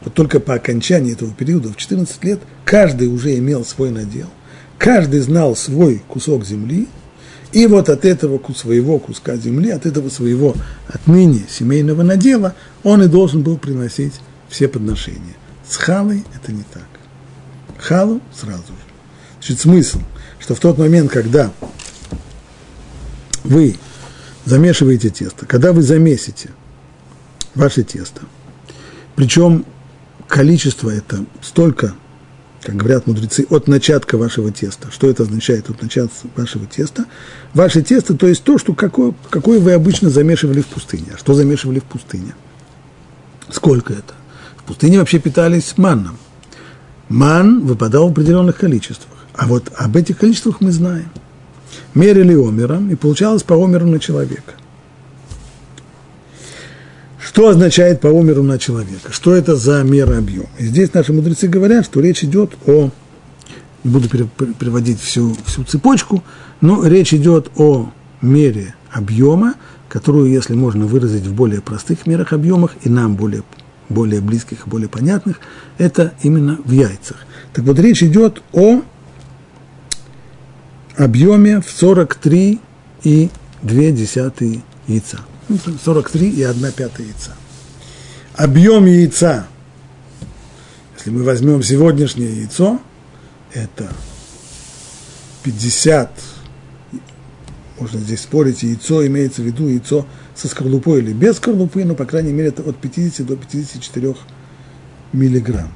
Вот 0.00 0.14
только 0.14 0.40
по 0.40 0.54
окончании 0.54 1.12
этого 1.12 1.32
периода, 1.32 1.72
в 1.72 1.76
14 1.76 2.24
лет, 2.24 2.40
каждый 2.64 3.08
уже 3.08 3.36
имел 3.38 3.64
свой 3.64 3.90
надел, 3.90 4.28
каждый 4.78 5.20
знал 5.20 5.54
свой 5.56 6.02
кусок 6.08 6.44
земли, 6.44 6.88
и 7.52 7.66
вот 7.66 7.88
от 7.88 8.04
этого 8.04 8.40
своего 8.52 8.98
куска 8.98 9.36
земли, 9.36 9.70
от 9.70 9.86
этого 9.86 10.10
своего 10.10 10.54
отныне 10.86 11.44
семейного 11.48 12.02
надела, 12.02 12.54
он 12.82 13.02
и 13.02 13.06
должен 13.06 13.42
был 13.42 13.56
приносить 13.56 14.14
все 14.48 14.68
подношения. 14.68 15.36
С 15.68 15.76
халой 15.76 16.24
это 16.34 16.52
не 16.52 16.62
так. 16.72 16.88
Халу 17.78 18.20
сразу 18.34 18.66
же. 18.66 18.97
Значит, 19.40 19.60
смысл, 19.60 20.00
что 20.38 20.54
в 20.54 20.60
тот 20.60 20.78
момент, 20.78 21.10
когда 21.10 21.52
вы 23.44 23.76
замешиваете 24.44 25.10
тесто, 25.10 25.46
когда 25.46 25.72
вы 25.72 25.82
замесите 25.82 26.50
ваше 27.54 27.82
тесто, 27.82 28.22
причем 29.14 29.64
количество 30.26 30.90
это 30.90 31.24
столько 31.40 31.94
как 32.62 32.76
говорят 32.76 33.06
мудрецы, 33.06 33.46
от 33.50 33.68
начатка 33.68 34.18
вашего 34.18 34.50
теста. 34.50 34.90
Что 34.90 35.08
это 35.08 35.22
означает 35.22 35.70
от 35.70 35.80
начатка 35.80 36.28
вашего 36.36 36.66
теста? 36.66 37.06
Ваше 37.54 37.82
тесто, 37.82 38.14
то 38.14 38.26
есть 38.26 38.42
то, 38.42 38.58
что 38.58 38.74
какое, 38.74 39.14
какое 39.30 39.60
вы 39.60 39.72
обычно 39.72 40.10
замешивали 40.10 40.60
в 40.60 40.66
пустыне. 40.66 41.12
А 41.14 41.18
что 41.18 41.34
замешивали 41.34 41.78
в 41.78 41.84
пустыне? 41.84 42.34
Сколько 43.50 43.92
это? 43.92 44.14
В 44.56 44.64
пустыне 44.64 44.98
вообще 44.98 45.18
питались 45.18 45.78
манном. 45.78 46.18
Ман 47.08 47.64
выпадал 47.64 48.08
в 48.08 48.12
определенных 48.12 48.58
количествах. 48.58 49.17
А 49.38 49.46
вот 49.46 49.72
об 49.76 49.96
этих 49.96 50.18
количествах 50.18 50.60
мы 50.60 50.70
знаем. 50.72 51.08
Мерили 51.94 52.34
омером, 52.34 52.90
и 52.90 52.96
получалось 52.96 53.42
по 53.42 53.54
омеру 53.54 53.86
на 53.86 53.98
человека– 53.98 54.52
что 57.38 57.50
означает 57.50 58.00
по 58.00 58.08
умеру 58.08 58.42
на 58.42 58.58
человека? 58.58 59.12
Что 59.12 59.32
это 59.32 59.54
за 59.54 59.84
мера 59.84 60.18
объема? 60.18 60.48
И 60.58 60.64
здесь 60.64 60.92
наши 60.92 61.12
мудрецы 61.12 61.46
говорят, 61.46 61.84
что 61.84 62.00
речь 62.00 62.24
идет 62.24 62.56
о, 62.66 62.90
не 63.84 63.90
буду 63.92 64.08
приводить 64.08 64.98
всю, 64.98 65.36
всю 65.44 65.62
цепочку, 65.62 66.24
но 66.60 66.84
речь 66.84 67.14
идет 67.14 67.50
о 67.54 67.92
мере 68.22 68.74
объема, 68.90 69.54
которую, 69.88 70.30
если 70.30 70.54
можно 70.54 70.86
выразить 70.86 71.26
в 71.26 71.32
более 71.32 71.60
простых 71.60 72.06
мерах 72.06 72.32
объемах 72.32 72.74
и 72.82 72.88
нам 72.88 73.14
более, 73.14 73.44
более 73.88 74.20
близких 74.20 74.66
более 74.66 74.88
понятных, 74.88 75.38
это 75.76 76.14
именно 76.22 76.58
в 76.64 76.72
яйцах. 76.72 77.18
Так 77.52 77.66
вот, 77.66 77.78
речь 77.78 78.02
идет 78.02 78.42
о 78.52 78.82
объеме 80.98 81.60
в 81.60 81.70
43 81.70 82.60
и 83.04 83.30
2 83.62 83.82
яйца. 84.88 85.20
43 85.84 86.30
и 86.30 86.42
1 86.42 86.72
пятая 86.72 87.06
яйца. 87.06 87.32
Объем 88.34 88.86
яйца 88.86 89.46
Если 90.96 91.10
мы 91.10 91.22
возьмем 91.22 91.62
сегодняшнее 91.62 92.40
яйцо, 92.40 92.80
это 93.52 93.88
50, 95.44 96.10
можно 97.78 98.00
здесь 98.00 98.20
спорить, 98.22 98.62
яйцо 98.62 99.06
имеется 99.06 99.42
в 99.42 99.44
виду 99.44 99.68
яйцо 99.68 100.06
со 100.34 100.48
скорлупой 100.48 100.98
или 100.98 101.12
без 101.12 101.36
скорлупы, 101.36 101.84
но, 101.84 101.94
по 101.94 102.04
крайней 102.04 102.32
мере, 102.32 102.48
это 102.48 102.62
от 102.62 102.76
50 102.76 103.26
до 103.26 103.36
54 103.36 104.16
миллиграмм. 105.12 105.72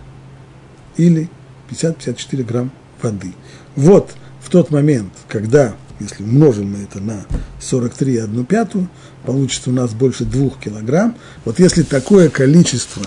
Или 0.97 1.31
50-54 1.71 2.45
грамм 2.45 2.71
воды. 3.01 3.33
Вот 3.77 4.15
в 4.43 4.51
тот 4.51 4.71
момент, 4.71 5.13
когда, 5.29 5.75
если 6.01 6.23
умножим 6.23 6.73
мы 6.73 6.79
это 6.79 7.01
на 7.01 7.25
43,1 7.61 8.45
пятую, 8.45 8.89
получится 9.25 9.71
у 9.71 9.73
нас 9.73 9.93
больше 9.93 10.25
2 10.25 10.51
килограмм. 10.63 11.15
Вот 11.45 11.59
если 11.59 11.83
такое 11.83 12.29
количество 12.29 13.03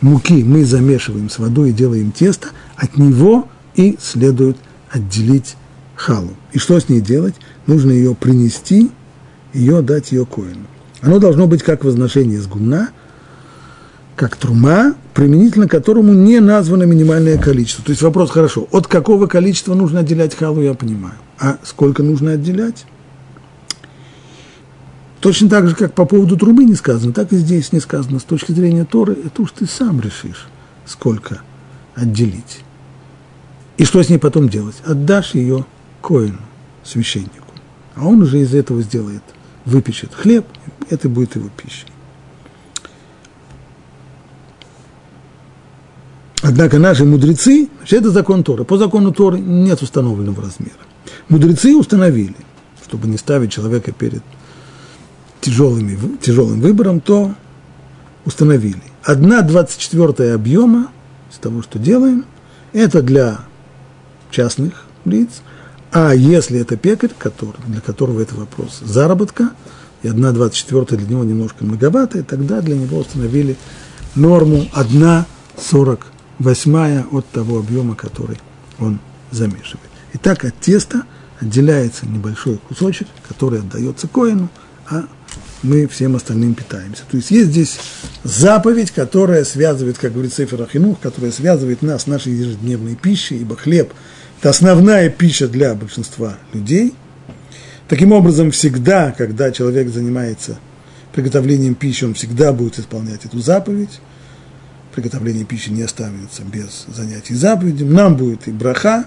муки 0.00 0.42
мы 0.42 0.64
замешиваем 0.64 1.30
с 1.30 1.38
водой 1.38 1.70
и 1.70 1.74
делаем 1.74 2.12
тесто, 2.12 2.48
от 2.76 2.96
него 2.96 3.48
и 3.74 3.96
следует 4.00 4.56
отделить 4.90 5.56
халу. 5.94 6.30
И 6.52 6.58
что 6.58 6.78
с 6.78 6.88
ней 6.88 7.00
делать? 7.00 7.34
Нужно 7.66 7.90
ее 7.90 8.14
принести, 8.14 8.90
ее 9.52 9.82
дать 9.82 10.12
ее 10.12 10.26
коину. 10.26 10.66
Оно 11.00 11.18
должно 11.18 11.46
быть 11.46 11.62
как 11.62 11.84
возношение 11.84 12.40
с 12.40 12.46
гумна, 12.46 12.90
как 14.16 14.36
трума, 14.36 14.94
применительно 15.12 15.68
которому 15.68 16.12
не 16.12 16.40
названо 16.40 16.84
минимальное 16.84 17.38
количество. 17.38 17.84
То 17.84 17.90
есть 17.90 18.02
вопрос, 18.02 18.30
хорошо, 18.30 18.68
от 18.70 18.86
какого 18.86 19.26
количества 19.26 19.74
нужно 19.74 20.00
отделять 20.00 20.34
халу, 20.34 20.60
я 20.62 20.74
понимаю. 20.74 21.14
А 21.38 21.58
сколько 21.64 22.02
нужно 22.02 22.32
отделять? 22.32 22.86
Точно 25.20 25.48
так 25.48 25.68
же, 25.68 25.74
как 25.74 25.94
по 25.94 26.04
поводу 26.04 26.36
трубы 26.36 26.64
не 26.64 26.74
сказано, 26.74 27.12
так 27.12 27.32
и 27.32 27.36
здесь 27.36 27.72
не 27.72 27.80
сказано. 27.80 28.18
С 28.18 28.24
точки 28.24 28.52
зрения 28.52 28.84
Торы, 28.84 29.16
это 29.24 29.42
уж 29.42 29.52
ты 29.52 29.66
сам 29.66 30.00
решишь, 30.00 30.48
сколько 30.86 31.40
отделить. 31.94 32.60
И 33.78 33.84
что 33.84 34.02
с 34.02 34.10
ней 34.10 34.18
потом 34.18 34.48
делать? 34.48 34.76
Отдашь 34.84 35.34
ее 35.34 35.64
коину, 36.02 36.40
священнику. 36.84 37.30
А 37.96 38.06
он 38.06 38.22
уже 38.22 38.40
из 38.40 38.54
этого 38.54 38.82
сделает, 38.82 39.22
выпечет 39.64 40.12
хлеб, 40.14 40.44
это 40.90 41.08
будет 41.08 41.36
его 41.36 41.48
пищей. 41.56 41.86
Однако 46.46 46.78
наши 46.78 47.06
мудрецы, 47.06 47.70
это 47.88 48.10
закон 48.10 48.44
Торы, 48.44 48.64
по 48.64 48.76
закону 48.76 49.14
Торы 49.14 49.38
нет 49.38 49.80
установленного 49.80 50.42
размера. 50.42 50.74
Мудрецы 51.30 51.74
установили, 51.74 52.36
чтобы 52.84 53.08
не 53.08 53.16
ставить 53.16 53.50
человека 53.50 53.92
перед 53.92 54.22
тяжелыми, 55.40 55.98
тяжелым 56.20 56.60
выбором, 56.60 57.00
то 57.00 57.34
установили. 58.26 58.82
Одна 59.02 59.40
двадцать 59.40 59.78
четвертая 59.78 60.34
объема 60.34 60.88
из 61.32 61.38
того, 61.38 61.62
что 61.62 61.78
делаем, 61.78 62.26
это 62.74 63.00
для 63.00 63.38
частных 64.30 64.84
лиц, 65.06 65.30
а 65.92 66.12
если 66.12 66.60
это 66.60 66.76
пекарь, 66.76 67.12
который, 67.16 67.56
для 67.68 67.80
которого 67.80 68.20
это 68.20 68.34
вопрос 68.34 68.80
заработка, 68.84 69.48
и 70.02 70.08
одна 70.08 70.32
двадцать 70.32 70.58
четвертая 70.58 70.98
для 70.98 71.08
него 71.08 71.24
немножко 71.24 71.64
многовато, 71.64 72.18
и 72.18 72.22
тогда 72.22 72.60
для 72.60 72.76
него 72.76 72.98
установили 72.98 73.56
норму 74.14 74.66
одна 74.74 75.24
сорок 75.58 76.08
восьмая 76.38 77.04
от 77.10 77.26
того 77.28 77.58
объема, 77.58 77.94
который 77.94 78.38
он 78.78 78.98
замешивает. 79.30 79.90
И 80.12 80.18
так 80.18 80.44
от 80.44 80.58
теста 80.60 81.02
отделяется 81.40 82.06
небольшой 82.06 82.58
кусочек, 82.58 83.08
который 83.28 83.60
отдается 83.60 84.08
коину, 84.08 84.48
а 84.88 85.04
мы 85.62 85.86
всем 85.86 86.14
остальным 86.14 86.54
питаемся. 86.54 87.02
То 87.10 87.16
есть 87.16 87.30
есть 87.30 87.50
здесь 87.50 87.78
заповедь, 88.22 88.90
которая 88.90 89.44
связывает, 89.44 89.98
как 89.98 90.12
говорит 90.12 90.32
Сефер 90.32 90.62
Ахинух, 90.62 91.00
которая 91.00 91.32
связывает 91.32 91.82
нас 91.82 92.02
с 92.02 92.06
нашей 92.06 92.32
ежедневной 92.32 92.94
пищей, 92.96 93.38
ибо 93.38 93.56
хлеб– 93.56 93.92
это 94.40 94.50
основная 94.50 95.08
пища 95.08 95.48
для 95.48 95.74
большинства 95.74 96.36
людей. 96.52 96.94
Таким 97.88 98.12
образом, 98.12 98.50
всегда, 98.50 99.12
когда 99.16 99.50
человек 99.50 99.88
занимается 99.88 100.58
приготовлением 101.12 101.74
пищи, 101.74 102.04
он 102.04 102.14
всегда 102.14 102.52
будет 102.52 102.78
исполнять 102.78 103.24
эту 103.24 103.40
заповедь– 103.40 104.00
приготовление 104.94 105.44
пищи 105.44 105.70
не 105.70 105.82
останется 105.82 106.42
без 106.42 106.86
занятий 106.94 107.34
заповедью. 107.34 107.86
Нам 107.86 108.16
будет 108.16 108.46
и 108.48 108.52
браха, 108.52 109.06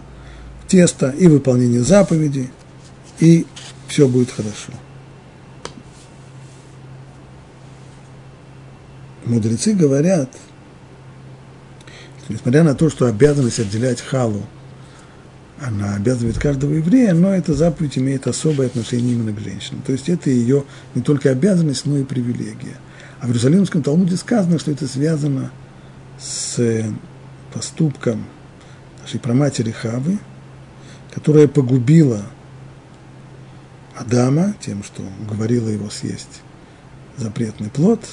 тесто, 0.67 1.09
и 1.09 1.27
выполнение 1.27 1.81
заповеди, 1.81 2.49
и 3.19 3.45
все 3.88 4.07
будет 4.07 4.29
хорошо. 4.29 4.73
Мудрецы 9.25 9.73
говорят, 9.73 10.29
что 12.23 12.33
несмотря 12.33 12.63
на 12.63 12.75
то, 12.75 12.89
что 12.89 13.05
обязанность 13.05 13.59
отделять 13.59 14.01
халу, 14.01 14.43
она 15.59 15.95
обязывает 15.95 16.38
каждого 16.38 16.73
еврея, 16.73 17.13
но 17.13 17.33
эта 17.33 17.53
заповедь 17.53 17.97
имеет 17.97 18.27
особое 18.27 18.67
отношение 18.67 19.13
именно 19.13 19.33
к 19.33 19.39
женщинам. 19.39 19.81
То 19.85 19.91
есть 19.91 20.07
это 20.07 20.29
ее 20.29 20.65
не 20.95 21.01
только 21.01 21.31
обязанность, 21.31 21.85
но 21.85 21.97
и 21.97 22.03
привилегия. 22.03 22.77
А 23.19 23.25
в 23.25 23.29
Иерусалимском 23.29 23.81
Талмуде 23.81 24.17
сказано, 24.17 24.59
что 24.59 24.71
это 24.71 24.88
связано 24.88 25.49
с 25.49 25.66
с 26.20 26.84
поступком 27.53 28.26
нашей 29.01 29.20
праматери 29.20 29.72
Хавы, 29.72 30.20
которая 31.13 31.47
погубила 31.47 32.24
Адама 33.95 34.53
тем, 34.59 34.84
что 34.84 35.03
уговорила 35.22 35.70
его 35.70 35.89
съесть 35.89 36.41
запретный 37.18 37.70
плод, 37.70 38.05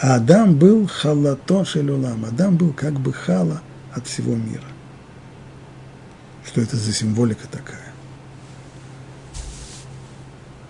а 0.00 0.14
Адам 0.14 0.54
был 0.54 0.86
халато 0.86 1.64
шелюлам, 1.64 2.24
Адам 2.24 2.56
был 2.56 2.72
как 2.72 2.94
бы 3.00 3.12
хала 3.12 3.62
от 3.92 4.06
всего 4.06 4.36
мира. 4.36 4.62
Что 6.46 6.60
это 6.60 6.76
за 6.76 6.92
символика 6.92 7.48
такая? 7.50 7.80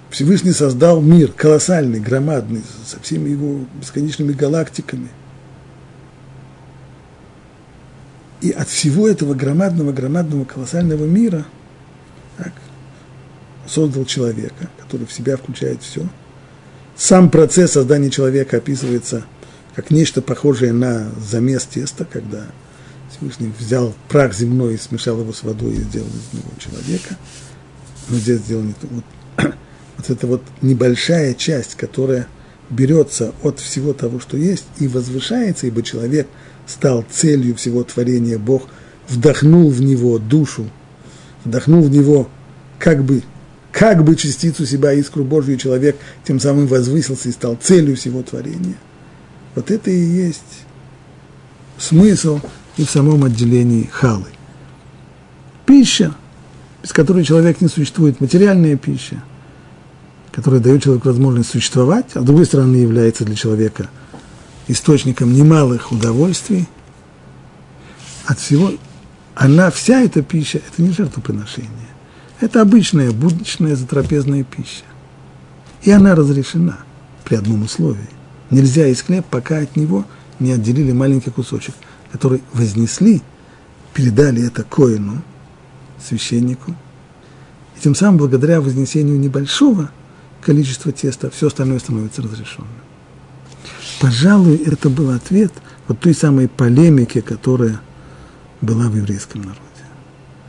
Всевышний 0.08 0.52
создал 0.52 1.02
мир 1.02 1.32
колоссальный, 1.32 2.00
громадный, 2.00 2.62
со 2.86 2.98
всеми 3.00 3.28
его 3.28 3.66
бесконечными 3.78 4.32
галактиками– 4.32 5.08
И 8.40 8.50
от 8.50 8.68
всего 8.68 9.08
этого 9.08 9.34
громадного, 9.34 9.92
громадного, 9.92 10.44
колоссального 10.44 11.04
мира 11.04 11.44
так, 12.36 12.52
создал 13.66 14.04
человека, 14.04 14.68
который 14.78 15.06
в 15.06 15.12
себя 15.12 15.36
включает 15.36 15.82
все. 15.82 16.08
Сам 16.96 17.30
процесс 17.30 17.72
создания 17.72 18.10
человека 18.10 18.58
описывается 18.58 19.24
как 19.74 19.90
нечто 19.90 20.22
похожее 20.22 20.72
на 20.72 21.10
замес 21.20 21.64
теста, 21.64 22.04
когда 22.04 22.46
Всевышний 23.10 23.52
взял 23.58 23.94
прах 24.08 24.34
земной 24.34 24.74
и 24.74 24.78
смешал 24.78 25.20
его 25.20 25.32
с 25.32 25.42
водой 25.42 25.74
и 25.74 25.80
сделал 25.80 26.08
из 26.08 26.38
него 26.38 26.50
человека. 26.58 27.16
Но 28.08 28.16
здесь 28.16 28.40
сделано 28.40 28.74
вот, 28.82 29.04
вот 29.96 30.10
эта 30.10 30.26
вот 30.26 30.42
небольшая 30.62 31.34
часть, 31.34 31.74
которая 31.74 32.26
берется 32.70 33.32
от 33.42 33.60
всего 33.60 33.92
того, 33.92 34.20
что 34.20 34.36
есть, 34.36 34.66
и 34.78 34.88
возвышается, 34.88 35.66
ибо 35.66 35.82
человек– 35.82 36.26
стал 36.68 37.04
целью 37.10 37.56
всего 37.56 37.82
творения, 37.82 38.38
Бог 38.38 38.68
вдохнул 39.08 39.70
в 39.70 39.80
него 39.80 40.18
душу, 40.18 40.68
вдохнул 41.44 41.82
в 41.82 41.90
него 41.90 42.28
как 42.78 43.02
бы, 43.02 43.22
как 43.72 44.04
бы 44.04 44.14
частицу 44.14 44.66
себя, 44.66 44.92
искру 44.92 45.24
Божью, 45.24 45.56
человек 45.56 45.96
тем 46.24 46.38
самым 46.38 46.66
возвысился 46.66 47.28
и 47.28 47.32
стал 47.32 47.56
целью 47.60 47.96
всего 47.96 48.22
творения. 48.22 48.76
Вот 49.54 49.70
это 49.70 49.90
и 49.90 49.98
есть 49.98 50.64
смысл 51.78 52.40
и 52.76 52.84
в 52.84 52.90
самом 52.90 53.24
отделении 53.24 53.88
халы. 53.90 54.26
Пища, 55.66 56.14
без 56.82 56.92
которой 56.92 57.24
человек 57.24 57.60
не 57.60 57.68
существует, 57.68 58.20
материальная 58.20 58.76
пища, 58.76 59.22
которая 60.38 60.60
дает 60.60 60.84
человеку 60.84 61.08
возможность 61.08 61.50
существовать, 61.50 62.12
а 62.14 62.20
с 62.20 62.24
другой 62.24 62.46
стороны 62.46 62.76
является 62.76 63.24
для 63.24 63.34
человека– 63.34 63.88
источником 64.68 65.32
немалых 65.32 65.90
удовольствий, 65.90 66.68
от 68.24 68.38
всего, 68.38 68.72
она, 69.34 69.70
вся 69.72 70.02
эта 70.02 70.22
пища, 70.22 70.58
это 70.58 70.80
не 70.80 70.92
жертвоприношение. 70.92 71.72
Это 72.40 72.60
обычная 72.60 73.10
будничная 73.10 73.74
затрапезная 73.74 74.44
пища. 74.44 74.84
И 75.82 75.90
она 75.90 76.14
разрешена 76.14 76.78
при 77.24 77.34
одном 77.34 77.62
условии. 77.62 78.08
Нельзя 78.50 78.86
есть 78.86 79.02
хлеб, 79.02 79.26
пока 79.28 79.58
от 79.58 79.74
него 79.74 80.04
не 80.38 80.52
отделили 80.52 80.92
маленький 80.92 81.30
кусочек, 81.30 81.74
который 82.12 82.42
вознесли, 82.52 83.22
передали 83.92 84.46
это 84.46 84.62
коину, 84.62 85.22
священнику. 86.06 86.76
И 87.76 87.80
тем 87.80 87.94
самым, 87.94 88.18
благодаря 88.18 88.60
вознесению 88.60 89.18
небольшого 89.18 89.90
количества 90.48 90.92
теста, 90.92 91.28
все 91.28 91.48
остальное 91.48 91.78
становится 91.78 92.22
разрешенным. 92.22 92.70
Пожалуй, 94.00 94.56
это 94.56 94.88
был 94.88 95.10
ответ 95.10 95.52
вот 95.86 96.00
той 96.00 96.14
самой 96.14 96.48
полемики, 96.48 97.20
которая 97.20 97.82
была 98.62 98.88
в 98.88 98.96
еврейском 98.96 99.42
народе. 99.42 99.60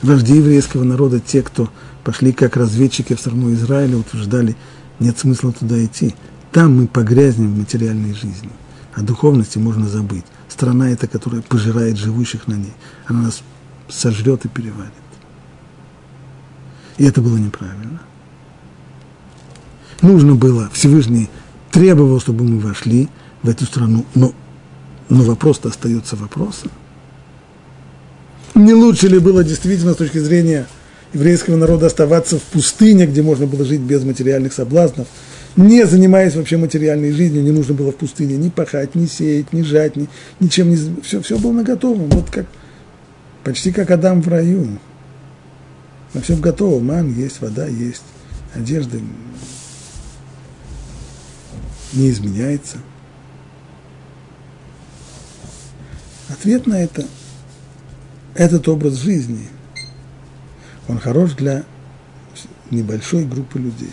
Вожди 0.01 0.37
еврейского 0.37 0.85
народа, 0.85 1.19
те, 1.19 1.41
кто 1.41 1.69
пошли 2.05 2.31
как 2.31 2.55
разведчики 2.55 3.13
в 3.13 3.19
страну 3.19 3.51
Израиля, 3.51 3.97
утверждали, 3.97 4.55
нет 4.99 5.19
смысла 5.19 5.51
туда 5.51 5.83
идти. 5.83 6.15
Там 6.53 6.77
мы 6.77 6.87
погрязнем 6.87 7.53
в 7.53 7.57
материальной 7.57 8.13
жизни. 8.13 8.51
О 8.93 9.01
духовности 9.01 9.57
можно 9.57 9.89
забыть. 9.89 10.23
страна 10.47 10.91
эта, 10.91 11.07
которая 11.07 11.41
пожирает 11.41 11.97
живущих 11.97 12.47
на 12.47 12.53
ней. 12.53 12.73
Она 13.05 13.23
нас 13.23 13.43
сожрет 13.89 14.45
и 14.45 14.47
переварит. 14.47 14.93
И 16.97 17.03
это 17.03 17.19
было 17.19 17.35
неправильно. 17.35 17.99
Нужно 20.01 20.35
было, 20.35 20.69
Всевышний 20.73 21.29
требовал, 21.71 22.19
чтобы 22.19 22.45
мы 22.45 22.59
вошли 22.59 23.09
в 23.43 23.49
эту 23.49 23.65
страну, 23.65 24.05
но, 24.15 24.33
но 25.09 25.23
вопрос-то 25.23 25.69
остается 25.69 26.15
вопросом. 26.15 26.71
Не 28.55 28.73
лучше 28.73 29.07
ли 29.07 29.19
было 29.19 29.43
действительно 29.43 29.93
с 29.93 29.97
точки 29.97 30.17
зрения 30.17 30.67
еврейского 31.13 31.57
народа 31.57 31.87
оставаться 31.87 32.37
в 32.37 32.43
пустыне, 32.43 33.05
где 33.05 33.21
можно 33.21 33.45
было 33.45 33.65
жить 33.65 33.81
без 33.81 34.03
материальных 34.03 34.53
соблазнов, 34.53 35.07
не 35.55 35.85
занимаясь 35.85 36.35
вообще 36.35 36.57
материальной 36.57 37.11
жизнью, 37.11 37.43
не 37.43 37.51
нужно 37.51 37.73
было 37.73 37.91
в 37.91 37.95
пустыне 37.95 38.37
ни 38.37 38.49
пахать, 38.49 38.95
ни 38.95 39.05
сеять, 39.05 39.51
ни 39.51 39.61
жать, 39.61 39.95
ни, 39.95 40.07
ничем 40.39 40.69
не... 40.69 40.77
Все, 41.01 41.21
все 41.21 41.37
было 41.37 41.51
наготовом, 41.51 42.09
вот 42.09 42.29
как, 42.29 42.45
почти 43.43 43.71
как 43.71 43.91
Адам 43.91 44.21
в 44.21 44.27
раю. 44.27 44.79
На 46.13 46.21
всем 46.21 46.39
готово, 46.39 46.79
ман 46.79 47.13
есть, 47.13 47.41
вода 47.41 47.67
есть, 47.67 48.03
одежда 48.55 48.97
не 51.93 52.09
изменяется. 52.09 52.77
Ответ 56.29 56.67
на 56.67 56.75
это– 56.75 57.05
этот 58.35 58.67
образ 58.67 58.95
жизни– 58.95 59.47
он 60.89 60.99
хорош 60.99 61.33
для 61.33 61.63
небольшой 62.71 63.23
группы 63.23 63.59
людей. 63.59 63.91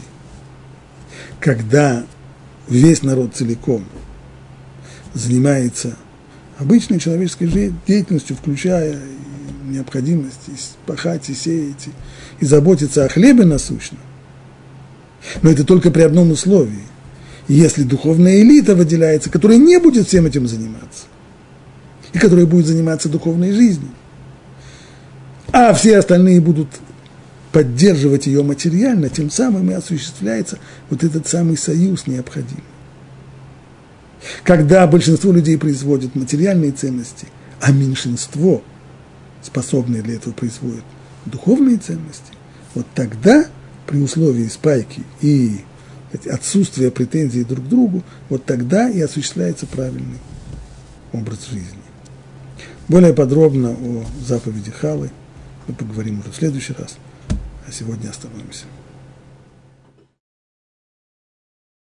Когда 1.40 2.05
весь 2.68 3.03
народ 3.03 3.36
целиком 3.36 3.84
занимается 5.12 5.94
обычной 6.59 6.99
человеческой 6.99 7.74
деятельностью, 7.86 8.34
включая 8.34 8.99
необходимость 9.66 10.78
пахать 10.86 11.28
и 11.28 11.34
сеять, 11.34 11.88
и 12.40 12.47
заботиться 12.47 13.05
о 13.05 13.09
хлебе 13.09 13.44
насущном. 13.44 14.01
Но 15.42 15.51
это 15.51 15.64
только 15.64 15.90
при 15.90 16.01
одном 16.01 16.30
условии. 16.30 16.82
Если 17.49 17.84
духовная 17.84 18.40
элита 18.40 18.74
выделяется, 18.74 19.30
которая 19.30 19.59
не 19.59 19.78
будет 19.78 20.09
всем 20.09 20.26
этим 20.26 20.49
заниматься, 20.49 21.05
и 22.12 22.18
которая 22.18 22.47
будет 22.47 22.66
заниматься 22.66 23.09
духовной 23.09 23.53
жизнью, 23.53 23.90
а 25.53 25.72
все 25.74 25.99
остальные 25.99 26.40
будут 26.40 26.68
поддерживать 27.53 28.26
ее 28.26 28.42
материально, 28.42 29.09
тем 29.09 29.30
самым 29.30 29.70
и 29.70 29.74
осуществляется 29.74 30.59
вот 30.90 31.05
этот 31.05 31.26
самый 31.28 31.57
союз 31.57 32.07
необходимый. 32.07 32.64
Когда 34.42 34.86
большинство 34.86 35.32
людей 35.32 35.57
производят 35.57 36.14
материальные 36.16 36.72
ценности, 36.72 37.28
а 37.61 37.72
меньшинство, 37.72 38.62
способные 39.42 40.03
для 40.03 40.16
этого, 40.16 40.32
производят 40.32 40.84
духовные 41.26 41.78
ценности, 41.78 42.32
вот 42.74 42.86
тогда, 42.94 43.47
при 43.86 44.01
условии 44.01 44.49
спайки 44.49 45.03
и 45.20 45.61
отсутствия 46.13 46.91
претензий 46.91 47.45
друг 47.45 47.65
к 47.65 47.69
другу, 47.69 48.03
вот 48.29 48.45
тогда 48.45 48.89
и 48.89 49.01
осуществляется 49.01 49.67
правильный 49.67 50.19
образ 51.13 51.49
жизни. 51.51 51.79
Более 52.89 53.13
подробно 53.13 53.71
о 53.71 54.05
заповеди 54.25 54.71
Халы 54.71 55.11
мы 55.67 55.75
поговорим 55.75 56.21
уже 56.21 56.31
в 56.31 56.37
следующий 56.37 56.75
раз– 56.75 56.97
а 57.67 57.73
сегодня 57.73 58.11
остановимся. 58.11 58.65